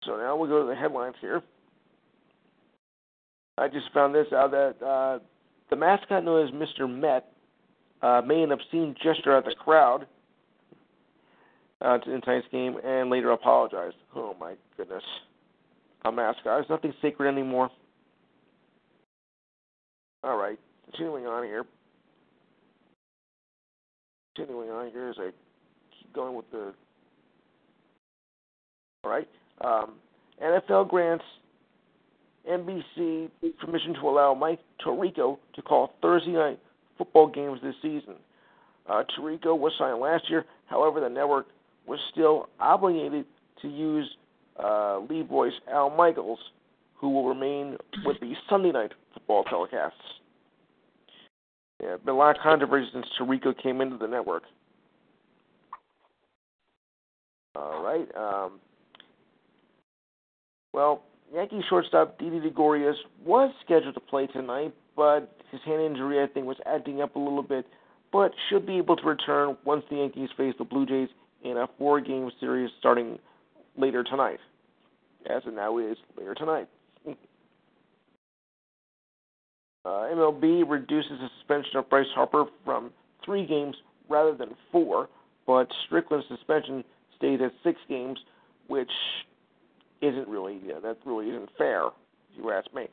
So 0.04 0.16
now 0.16 0.36
we'll 0.36 0.48
go 0.48 0.62
to 0.62 0.68
the 0.68 0.76
headlines 0.76 1.16
here. 1.20 1.42
I 3.56 3.68
just 3.68 3.86
found 3.92 4.14
this 4.14 4.26
out 4.32 4.50
that 4.50 4.84
uh, 4.84 5.18
the 5.70 5.76
mascot 5.76 6.24
known 6.24 6.46
as 6.46 6.54
Mr. 6.54 6.88
Met 6.88 7.32
uh, 8.02 8.22
made 8.24 8.42
an 8.42 8.52
obscene 8.52 8.94
gesture 9.02 9.36
at 9.36 9.44
the 9.44 9.54
crowd 9.58 10.06
uh, 11.80 11.98
in 12.06 12.20
tonight's 12.20 12.46
game 12.50 12.76
and 12.84 13.10
later 13.10 13.30
apologized. 13.30 13.96
Oh 14.14 14.34
my 14.38 14.54
goodness. 14.76 15.02
A 16.04 16.12
mascot. 16.12 16.44
There's 16.44 16.66
nothing 16.70 16.94
sacred 17.02 17.28
anymore. 17.28 17.70
All 20.24 20.36
right, 20.36 20.58
continuing 20.84 21.26
on 21.26 21.44
here. 21.44 21.64
Continuing 24.34 24.70
on 24.70 24.90
here 24.90 25.08
as 25.08 25.16
I 25.18 25.30
keep 25.98 26.12
going 26.12 26.34
with 26.34 26.50
the. 26.50 26.72
All 29.04 29.10
right. 29.10 29.28
Um, 29.60 29.94
NFL 30.42 30.88
grants 30.88 31.24
NBC 32.48 33.30
permission 33.60 33.94
to 33.94 34.08
allow 34.08 34.34
Mike 34.34 34.60
Tirico 34.84 35.38
to 35.54 35.62
call 35.62 35.92
Thursday 36.00 36.32
night 36.32 36.58
football 36.96 37.28
games 37.28 37.60
this 37.62 37.74
season. 37.82 38.14
Uh, 38.88 39.02
Tirico 39.16 39.58
was 39.58 39.72
signed 39.78 40.00
last 40.00 40.24
year, 40.30 40.44
however, 40.66 41.00
the 41.00 41.08
network 41.08 41.46
was 41.88 41.98
still 42.10 42.48
obligated 42.60 43.24
to 43.62 43.68
use 43.68 44.08
uh, 44.62 45.00
lead 45.08 45.28
voice 45.28 45.52
Al 45.70 45.90
Michaels, 45.90 46.38
who 46.94 47.10
will 47.10 47.28
remain 47.28 47.76
with 48.04 48.18
the 48.20 48.34
Sunday 48.48 48.72
night 48.72 48.92
football 49.14 49.44
telecasts. 49.44 49.92
Yeah, 51.82 51.96
been 52.04 52.14
a 52.14 52.18
lot 52.18 52.36
of 52.36 52.42
controversy 52.42 52.88
since 52.92 53.06
Tirico 53.18 53.56
came 53.60 53.80
into 53.80 53.96
the 53.96 54.08
network. 54.08 54.42
All 57.54 57.82
right. 57.82 58.08
Um, 58.16 58.60
well, 60.72 61.02
Yankee 61.32 61.60
shortstop 61.68 62.18
Didi 62.18 62.40
Gregorius 62.40 62.96
was 63.24 63.52
scheduled 63.64 63.94
to 63.94 64.00
play 64.00 64.26
tonight, 64.26 64.74
but 64.96 65.32
his 65.50 65.60
hand 65.64 65.82
injury, 65.82 66.22
I 66.22 66.26
think, 66.26 66.46
was 66.46 66.56
acting 66.66 67.00
up 67.00 67.16
a 67.16 67.18
little 67.18 67.42
bit, 67.42 67.66
but 68.12 68.32
should 68.48 68.66
be 68.66 68.76
able 68.76 68.96
to 68.96 69.06
return 69.06 69.56
once 69.64 69.84
the 69.90 69.96
Yankees 69.96 70.30
face 70.36 70.54
the 70.58 70.64
Blue 70.64 70.86
Jays 70.86 71.08
in 71.44 71.56
a 71.56 71.68
four 71.78 72.00
game 72.00 72.30
series 72.40 72.70
starting 72.78 73.18
later 73.76 74.02
tonight. 74.02 74.40
As 75.28 75.42
it 75.46 75.54
now 75.54 75.78
is 75.78 75.96
later 76.16 76.34
tonight. 76.34 76.68
Uh, 79.84 80.10
MLB 80.12 80.68
reduces 80.68 81.12
the 81.12 81.28
suspension 81.38 81.76
of 81.76 81.88
Bryce 81.88 82.04
Harper 82.14 82.44
from 82.62 82.90
three 83.24 83.46
games 83.46 83.74
rather 84.10 84.34
than 84.34 84.50
four, 84.70 85.08
but 85.46 85.66
Strickland's 85.86 86.26
suspension 86.28 86.84
stays 87.16 87.40
at 87.42 87.52
six 87.62 87.78
games, 87.88 88.18
which 88.66 88.90
isn't 90.02 90.28
really 90.28 90.60
yeah, 90.66 90.78
that 90.82 90.98
really 91.06 91.28
isn't 91.30 91.48
fair, 91.56 91.86
if 91.86 91.92
you 92.36 92.50
ask 92.50 92.66
me. 92.74 92.88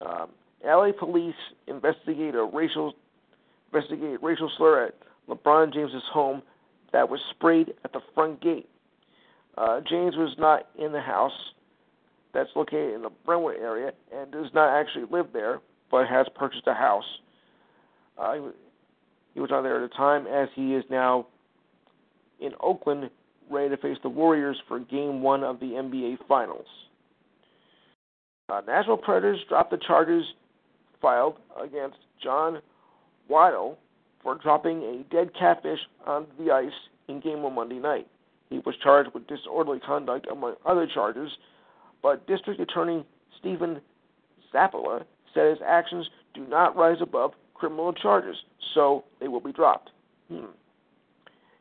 Um, 0.00 0.30
LA 0.64 0.90
police 0.98 1.34
investigate 1.66 2.34
a 2.34 2.44
racial 2.44 2.94
investigate 3.72 4.22
racial 4.22 4.50
slur 4.56 4.86
at 4.86 4.94
LeBron 5.28 5.72
James's 5.72 6.02
home 6.12 6.42
that 6.92 7.08
was 7.08 7.20
sprayed 7.30 7.74
at 7.84 7.92
the 7.92 8.00
front 8.14 8.40
gate. 8.40 8.68
Uh, 9.56 9.80
James 9.88 10.16
was 10.16 10.34
not 10.38 10.68
in 10.78 10.92
the 10.92 11.00
house 11.00 11.32
that's 12.32 12.50
located 12.54 12.94
in 12.94 13.02
the 13.02 13.10
Brentwood 13.24 13.56
area 13.56 13.92
and 14.14 14.30
does 14.30 14.50
not 14.54 14.78
actually 14.78 15.04
live 15.10 15.26
there, 15.32 15.60
but 15.90 16.06
has 16.06 16.26
purchased 16.34 16.66
a 16.66 16.74
house. 16.74 17.04
Uh, 18.16 18.34
he 19.34 19.40
was 19.40 19.50
not 19.50 19.62
there 19.62 19.82
at 19.82 19.90
the 19.90 19.96
time, 19.96 20.26
as 20.26 20.48
he 20.54 20.74
is 20.74 20.84
now 20.90 21.26
in 22.40 22.52
Oakland, 22.60 23.10
ready 23.50 23.68
to 23.70 23.76
face 23.76 23.96
the 24.02 24.08
Warriors 24.08 24.56
for 24.68 24.78
Game 24.78 25.22
One 25.22 25.42
of 25.42 25.60
the 25.60 25.66
NBA 25.66 26.18
Finals. 26.28 26.66
Uh, 28.48 28.60
Nashville 28.66 28.96
Predators 28.96 29.40
dropped 29.48 29.70
the 29.70 29.78
charges 29.78 30.24
filed 31.00 31.36
against 31.62 31.98
John 32.22 32.60
Waddell 33.28 33.78
for 34.22 34.34
dropping 34.36 34.82
a 34.82 35.04
dead 35.14 35.30
catfish 35.38 35.80
on 36.06 36.26
the 36.38 36.50
ice 36.50 36.72
in 37.08 37.20
game 37.20 37.44
on 37.44 37.54
Monday 37.54 37.78
night. 37.78 38.06
He 38.50 38.58
was 38.58 38.74
charged 38.82 39.12
with 39.12 39.26
disorderly 39.26 39.80
conduct, 39.80 40.26
among 40.30 40.54
other 40.64 40.86
charges, 40.86 41.30
but 42.02 42.26
District 42.26 42.60
Attorney 42.60 43.04
Stephen 43.38 43.80
Zappala 44.52 45.04
said 45.34 45.50
his 45.50 45.58
actions 45.64 46.08
do 46.34 46.46
not 46.46 46.76
rise 46.76 46.98
above 47.00 47.32
criminal 47.54 47.92
charges, 47.92 48.36
so 48.74 49.04
they 49.20 49.28
will 49.28 49.40
be 49.40 49.52
dropped. 49.52 49.90
Hmm. 50.28 50.46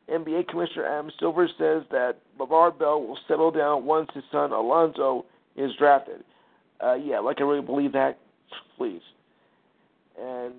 NBA 0.10 0.48
Commissioner 0.48 0.86
Adam 0.86 1.12
Silver 1.20 1.48
says 1.58 1.84
that 1.92 2.18
LaVar 2.40 2.78
Ball 2.78 3.06
will 3.06 3.20
settle 3.28 3.52
down 3.52 3.86
once 3.86 4.10
his 4.14 4.24
son 4.32 4.52
Alonzo 4.52 5.26
is 5.58 5.72
drafted. 5.78 6.24
Uh, 6.82 6.94
yeah, 6.94 7.20
like 7.20 7.42
I 7.42 7.44
really 7.44 7.66
believe 7.66 7.92
that, 7.94 8.18
please. 8.78 9.02
And 10.20 10.54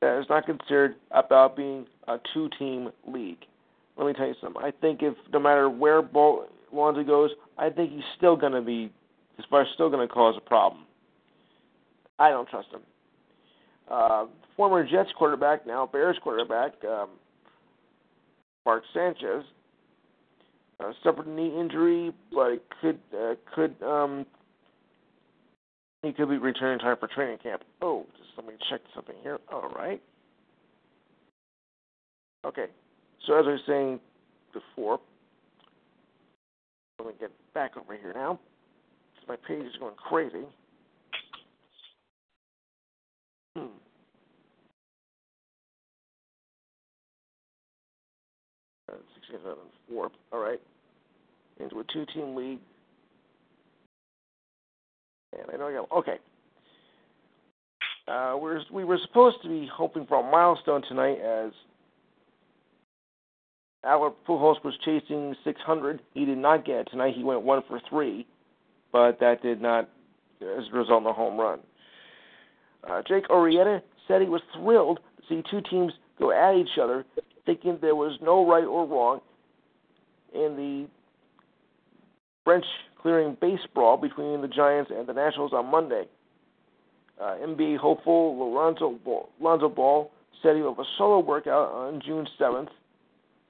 that 0.00 0.20
is 0.20 0.26
not 0.28 0.46
considered 0.46 0.96
about 1.10 1.56
being 1.56 1.86
a 2.08 2.18
two-team 2.32 2.90
league. 3.06 3.44
Let 3.96 4.06
me 4.06 4.12
tell 4.12 4.26
you 4.26 4.34
something. 4.40 4.62
I 4.62 4.70
think 4.70 5.02
if 5.02 5.14
no 5.32 5.38
matter 5.38 5.70
where 5.70 6.02
Ball, 6.02 6.46
Alonzo 6.72 7.04
goes, 7.04 7.30
I 7.56 7.70
think 7.70 7.92
he's 7.92 8.02
still 8.16 8.36
going 8.36 8.52
to 8.52 8.60
be, 8.60 8.90
as 9.38 9.44
far 9.48 9.62
as 9.62 9.68
still 9.74 9.90
going 9.90 10.06
to 10.06 10.12
cause 10.12 10.34
a 10.36 10.40
problem. 10.40 10.84
I 12.18 12.30
don't 12.30 12.48
trust 12.48 12.68
him. 12.72 12.80
Uh, 13.90 14.26
former 14.56 14.86
Jets 14.86 15.10
quarterback, 15.16 15.66
now 15.66 15.86
Bears 15.86 16.16
quarterback, 16.22 16.72
um, 16.84 17.10
Mark 18.64 18.82
Sanchez, 18.94 19.44
uh, 20.80 20.92
suffered 21.02 21.26
a 21.26 21.30
knee 21.30 21.54
injury, 21.58 22.12
but 22.32 22.52
it 22.52 22.62
could 22.80 22.98
uh, 23.16 23.34
could 23.54 23.74
um, 23.82 24.26
he 26.02 26.12
could 26.12 26.28
be 26.28 26.38
returning 26.38 26.78
time 26.78 26.96
for 26.98 27.08
training 27.08 27.38
camp. 27.42 27.62
Oh, 27.80 28.06
let 28.36 28.46
me 28.46 28.54
check 28.70 28.80
something 28.94 29.16
here. 29.22 29.38
All 29.52 29.68
right. 29.74 30.00
Okay. 32.44 32.66
So 33.26 33.38
as 33.38 33.46
I 33.46 33.52
was 33.52 33.60
saying 33.66 34.00
before, 34.52 35.00
let 36.98 37.08
me 37.08 37.14
get 37.18 37.30
back 37.54 37.76
over 37.76 37.96
here 37.96 38.12
now. 38.14 38.38
My 39.26 39.36
page 39.36 39.64
is 39.64 39.76
going 39.80 39.94
crazy. 39.96 40.44
Hmm. 43.56 43.66
Uh, 48.90 48.96
six, 49.14 49.26
seven, 49.32 49.54
four. 49.88 50.10
All 50.32 50.40
right. 50.40 50.60
Into 51.58 51.80
a 51.80 51.84
two-team 51.84 52.34
league. 52.34 52.58
And 55.32 55.50
I 55.52 55.56
know 55.56 55.68
I 55.68 55.72
got 55.72 55.90
okay. 55.98 56.18
Uh, 58.06 58.36
we're, 58.38 58.60
we 58.70 58.84
were 58.84 58.98
supposed 59.06 59.38
to 59.42 59.48
be 59.48 59.68
hoping 59.72 60.06
for 60.06 60.20
a 60.20 60.30
milestone 60.30 60.82
tonight 60.82 61.18
as 61.20 61.52
Albert 63.82 64.14
Pujols 64.26 64.62
was 64.62 64.74
chasing 64.84 65.34
600. 65.42 66.00
He 66.12 66.24
did 66.24 66.38
not 66.38 66.66
get 66.66 66.76
it 66.76 66.88
tonight. 66.90 67.14
He 67.16 67.24
went 67.24 67.42
one 67.42 67.62
for 67.66 67.80
three, 67.88 68.26
but 68.92 69.20
that 69.20 69.42
did 69.42 69.60
not, 69.60 69.88
as 70.42 70.64
a 70.72 70.76
result, 70.76 71.02
in 71.02 71.08
a 71.08 71.12
home 71.12 71.38
run. 71.38 71.60
Uh, 72.88 73.02
Jake 73.06 73.28
Arrieta 73.28 73.80
said 74.06 74.20
he 74.20 74.28
was 74.28 74.42
thrilled 74.54 75.00
to 75.16 75.22
see 75.28 75.42
two 75.50 75.62
teams 75.70 75.92
go 76.18 76.30
at 76.30 76.58
each 76.58 76.78
other, 76.80 77.06
thinking 77.46 77.78
there 77.80 77.96
was 77.96 78.18
no 78.20 78.46
right 78.46 78.64
or 78.64 78.86
wrong 78.86 79.20
in 80.34 80.56
the 80.56 80.86
French 82.44 82.64
clearing 83.00 83.36
base 83.40 83.60
brawl 83.74 83.96
between 83.96 84.42
the 84.42 84.48
Giants 84.48 84.90
and 84.94 85.06
the 85.06 85.12
Nationals 85.14 85.52
on 85.54 85.70
Monday. 85.70 86.04
Uh, 87.20 87.36
NBA 87.36 87.78
hopeful 87.78 88.52
Lonzo 88.52 88.98
Ball, 89.04 89.28
Lonzo 89.40 89.68
Ball 89.68 90.10
said 90.42 90.56
he 90.56 90.62
will 90.62 90.74
have 90.74 90.80
a 90.80 90.88
solo 90.98 91.20
workout 91.20 91.72
on 91.72 92.00
June 92.04 92.26
7th 92.40 92.68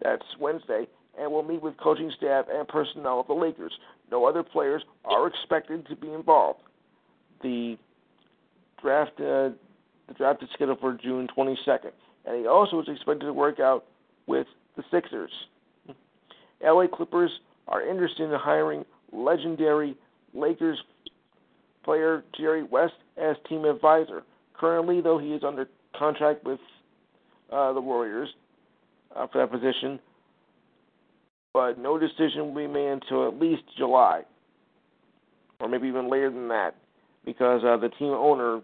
that's 0.02 0.24
Wednesday, 0.38 0.86
and 1.18 1.30
will 1.30 1.42
meet 1.42 1.62
with 1.62 1.76
coaching 1.76 2.12
staff 2.16 2.46
and 2.52 2.66
personnel 2.68 3.20
of 3.20 3.26
the 3.26 3.32
Lakers. 3.32 3.72
No 4.10 4.26
other 4.26 4.42
players 4.42 4.82
are 5.04 5.26
expected 5.26 5.86
to 5.86 5.96
be 5.96 6.12
involved. 6.12 6.60
The 7.42 7.78
draft, 8.82 9.12
uh, 9.18 9.50
the 10.08 10.14
draft 10.16 10.42
is 10.42 10.48
scheduled 10.52 10.80
for 10.80 10.98
June 11.02 11.28
22nd, 11.36 11.92
and 12.26 12.40
he 12.40 12.46
also 12.46 12.80
is 12.80 12.88
expected 12.88 13.26
to 13.26 13.32
work 13.32 13.60
out 13.60 13.84
with 14.26 14.46
the 14.76 14.84
Sixers. 14.90 15.30
LA 16.62 16.86
Clippers 16.86 17.30
are 17.68 17.82
interested 17.82 18.30
in 18.30 18.38
hiring 18.38 18.84
legendary 19.12 19.96
Lakers 20.34 20.82
player 21.84 22.24
Jerry 22.36 22.62
West 22.62 22.94
as 23.16 23.36
team 23.48 23.64
advisor. 23.64 24.22
Currently, 24.54 25.00
though, 25.00 25.18
he 25.18 25.28
is 25.28 25.42
under 25.44 25.68
contract 25.96 26.44
with 26.44 26.60
uh, 27.52 27.72
the 27.72 27.80
Warriors 27.80 28.28
uh, 29.14 29.26
for 29.28 29.38
that 29.38 29.50
position, 29.50 30.00
but 31.52 31.78
no 31.78 31.98
decision 31.98 32.46
will 32.52 32.66
be 32.66 32.66
made 32.66 32.88
until 32.88 33.28
at 33.28 33.38
least 33.38 33.62
July, 33.76 34.22
or 35.60 35.68
maybe 35.68 35.86
even 35.88 36.10
later 36.10 36.30
than 36.30 36.48
that. 36.48 36.74
because 37.24 37.62
uh, 37.64 37.76
the 37.76 37.88
team 37.90 38.12
owner 38.12 38.60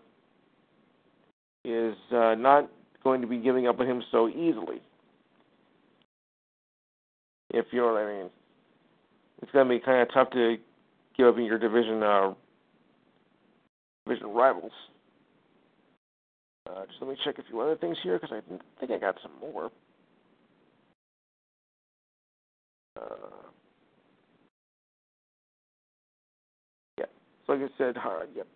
is 1.65 1.95
uh, 2.13 2.35
not 2.35 2.69
going 3.03 3.21
to 3.21 3.27
be 3.27 3.39
giving 3.39 3.67
up 3.67 3.81
on 3.81 3.87
him 3.87 4.03
so 4.11 4.29
easily. 4.29 4.81
If 7.53 7.67
you 7.73 7.81
know 7.81 7.93
what 7.93 8.03
I 8.03 8.07
mean, 8.07 8.31
it's 9.43 9.51
going 9.53 9.67
to 9.67 9.75
be 9.75 9.81
kind 9.81 10.03
of 10.03 10.13
tough 10.13 10.31
to 10.31 10.57
give 11.17 11.27
up 11.27 11.39
in 11.39 11.45
your 11.45 11.59
division 11.59 12.03
uh, 12.03 12.35
division 14.07 14.29
rivals. 14.29 14.73
Uh, 16.69 16.87
just 16.87 16.99
let 17.01 17.11
me 17.11 17.17
check 17.25 17.39
a 17.39 17.43
few 17.49 17.61
other 17.61 17.77
things 17.77 17.97
here 18.03 18.19
because 18.19 18.37
I 18.37 18.41
think 18.79 18.93
I 18.93 18.99
got 18.99 19.17
some 19.23 19.33
more. 19.41 19.71
Uh, 23.01 23.03
yeah, 26.99 27.07
so 27.47 27.53
like 27.55 27.63
I 27.63 27.79
said, 27.79 27.97
hard. 27.97 28.29
Yep. 28.37 28.47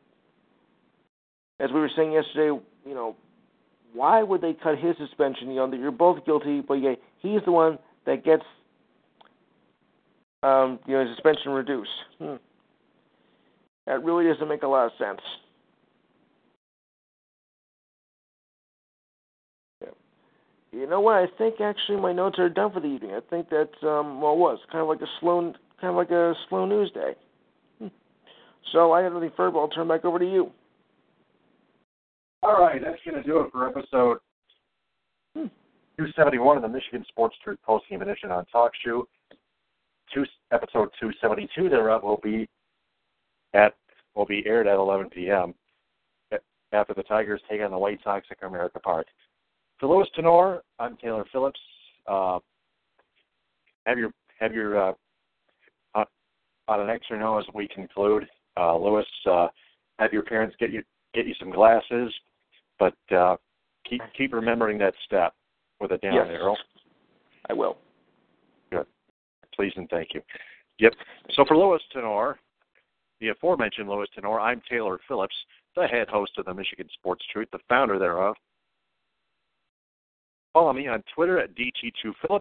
As 1.61 1.71
we 1.73 1.81
were 1.81 1.91
saying 1.97 2.13
yesterday, 2.13 2.61
you 2.87 2.95
know, 2.95 3.17
why 3.95 4.23
would 4.23 4.41
they 4.41 4.55
cut 4.55 4.79
his 4.79 4.97
suspension? 4.99 5.49
You 5.49 5.55
know, 5.55 5.73
you're 5.73 5.93
both 5.93 6.25
guilty, 6.27 6.61
but 6.61 6.75
yeah, 6.75 6.95
he's 7.21 7.41
the 7.45 7.53
one 7.53 7.79
that 8.07 8.25
gets, 8.25 8.43
um, 10.43 10.79
you 10.87 10.95
know, 10.95 11.07
suspension 11.15 11.53
reduced. 11.53 11.91
Hmm. 12.19 12.35
That 13.87 14.03
really 14.03 14.25
doesn't 14.25 14.49
make 14.49 14.63
a 14.63 14.69
lot 14.69 14.87
of 14.87 14.93
sense. 14.99 15.21
You 20.75 20.89
know 20.89 21.01
what? 21.01 21.15
I 21.15 21.27
think 21.39 21.61
actually 21.61 22.01
my 22.01 22.13
notes 22.13 22.39
are 22.41 22.49
done 22.49 22.73
for 22.73 22.81
the 22.81 22.89
evening. 22.89 23.13
I 23.13 23.21
think 23.31 23.49
that 23.51 23.71
um, 23.87 24.21
well, 24.21 24.33
it 24.33 24.39
was 24.39 24.59
kind 24.73 24.83
of 24.83 24.89
like 24.89 25.01
a 25.03 25.11
slow, 25.21 25.41
kind 25.81 25.91
of 25.91 25.95
like 25.95 26.11
a 26.11 26.35
slow 26.49 26.67
news 26.67 26.91
day. 26.91 27.15
Hmm. 27.79 27.87
So 28.73 28.91
I 28.91 29.03
have 29.03 29.13
nothing 29.13 29.31
further. 29.37 29.57
I'll 29.59 29.69
turn 29.69 29.87
back 29.87 30.05
over 30.05 30.19
to 30.19 30.25
you. 30.25 30.51
All 32.43 32.61
right, 32.61 32.83
that's 32.83 32.99
going 33.09 33.23
to 33.23 33.23
do 33.23 33.41
it 33.41 33.53
for 33.53 33.69
episode 33.69 34.19
hmm. 35.37 35.47
271 35.97 36.57
of 36.57 36.63
the 36.65 36.69
Michigan 36.69 37.05
Sports 37.09 37.37
Truth 37.45 37.61
Postgame 37.67 38.03
Edition 38.03 38.33
on 38.33 38.45
Talk 38.47 38.73
Show. 38.85 39.07
Two, 40.13 40.25
episode 40.51 40.89
272 41.01 41.69
thereof 41.69 42.03
will 42.03 42.21
be 42.23 42.49
at 43.55 43.75
will 44.15 44.27
be 44.27 44.45
aired 44.47 44.67
at 44.67 44.77
11 44.77 45.11
p.m. 45.11 45.55
after 46.73 46.95
the 46.95 47.03
Tigers 47.03 47.41
take 47.49 47.61
on 47.61 47.71
the 47.71 47.79
White 47.79 48.01
Sox 48.05 48.27
at 48.31 48.41
Comerica 48.41 48.83
Park. 48.83 49.07
For 49.79 49.89
Louis 49.89 50.07
Tenor, 50.15 50.63
I'm 50.79 50.97
Taylor 50.97 51.25
Phillips. 51.33 51.61
Uh, 52.07 52.39
have 53.87 53.99
your 53.99 54.11
have 54.39 54.53
your 54.53 54.91
uh, 54.91 54.93
on 56.69 56.81
an 56.81 56.91
extra 56.91 57.19
note 57.19 57.39
as 57.39 57.45
we 57.55 57.69
conclude. 57.69 58.27
Uh, 58.57 58.77
Louis, 58.77 59.05
uh, 59.31 59.49
have 59.99 60.13
your 60.13 60.23
parents 60.23 60.57
get 60.59 60.71
you 60.71 60.83
get 61.15 61.27
you 61.27 61.35
some 61.39 61.51
glasses, 61.51 62.13
but 62.79 62.95
uh, 63.15 63.37
keep 63.89 64.01
keep 64.17 64.33
remembering 64.33 64.79
that 64.79 64.95
step 65.05 65.35
with 65.81 65.93
a 65.93 65.99
down 65.99 66.15
yes. 66.15 66.27
arrow. 66.31 66.57
I 67.49 67.53
will. 67.53 67.79
Good. 68.71 68.87
Please 69.55 69.73
and 69.77 69.89
thank 69.91 70.15
you. 70.15 70.23
Yep. 70.79 70.95
So 71.35 71.45
for 71.47 71.57
Louis 71.57 71.81
Tenor, 71.93 72.39
the 73.25 73.31
aforementioned 73.31 73.89
Louis 73.89 74.07
Tenor, 74.15 74.39
I'm 74.39 74.61
Taylor 74.69 75.01
Phillips, 75.09 75.35
the 75.77 75.87
head 75.87 76.09
host 76.09 76.33
of 76.37 76.45
the 76.45 76.53
Michigan 76.53 76.89
Sports 76.93 77.25
Truth, 77.33 77.49
the 77.53 77.59
founder 77.71 77.99
thereof. 77.99 78.37
Follow 80.53 80.75
me 80.75 80.89
on 80.89 81.03
Twitter 81.15 81.39
at 81.39 81.51
DT2Phillips. 81.55 82.41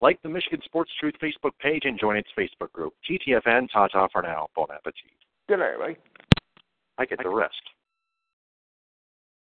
Like 0.00 0.20
the 0.22 0.28
Michigan 0.28 0.60
Sports 0.64 0.90
Truth 0.98 1.14
Facebook 1.22 1.52
page 1.60 1.82
and 1.84 2.00
join 2.00 2.16
its 2.16 2.28
Facebook 2.36 2.72
group. 2.72 2.94
GTFN, 3.08 3.68
ta 3.70 3.86
ta 3.88 4.08
for 4.12 4.22
now. 4.22 4.48
Bon 4.56 4.66
appetit. 4.74 5.12
Good 5.48 5.58
night, 5.58 5.72
everybody. 5.74 5.96
I 6.98 7.04
get 7.04 7.22
the 7.22 7.28
rest. 7.28 7.54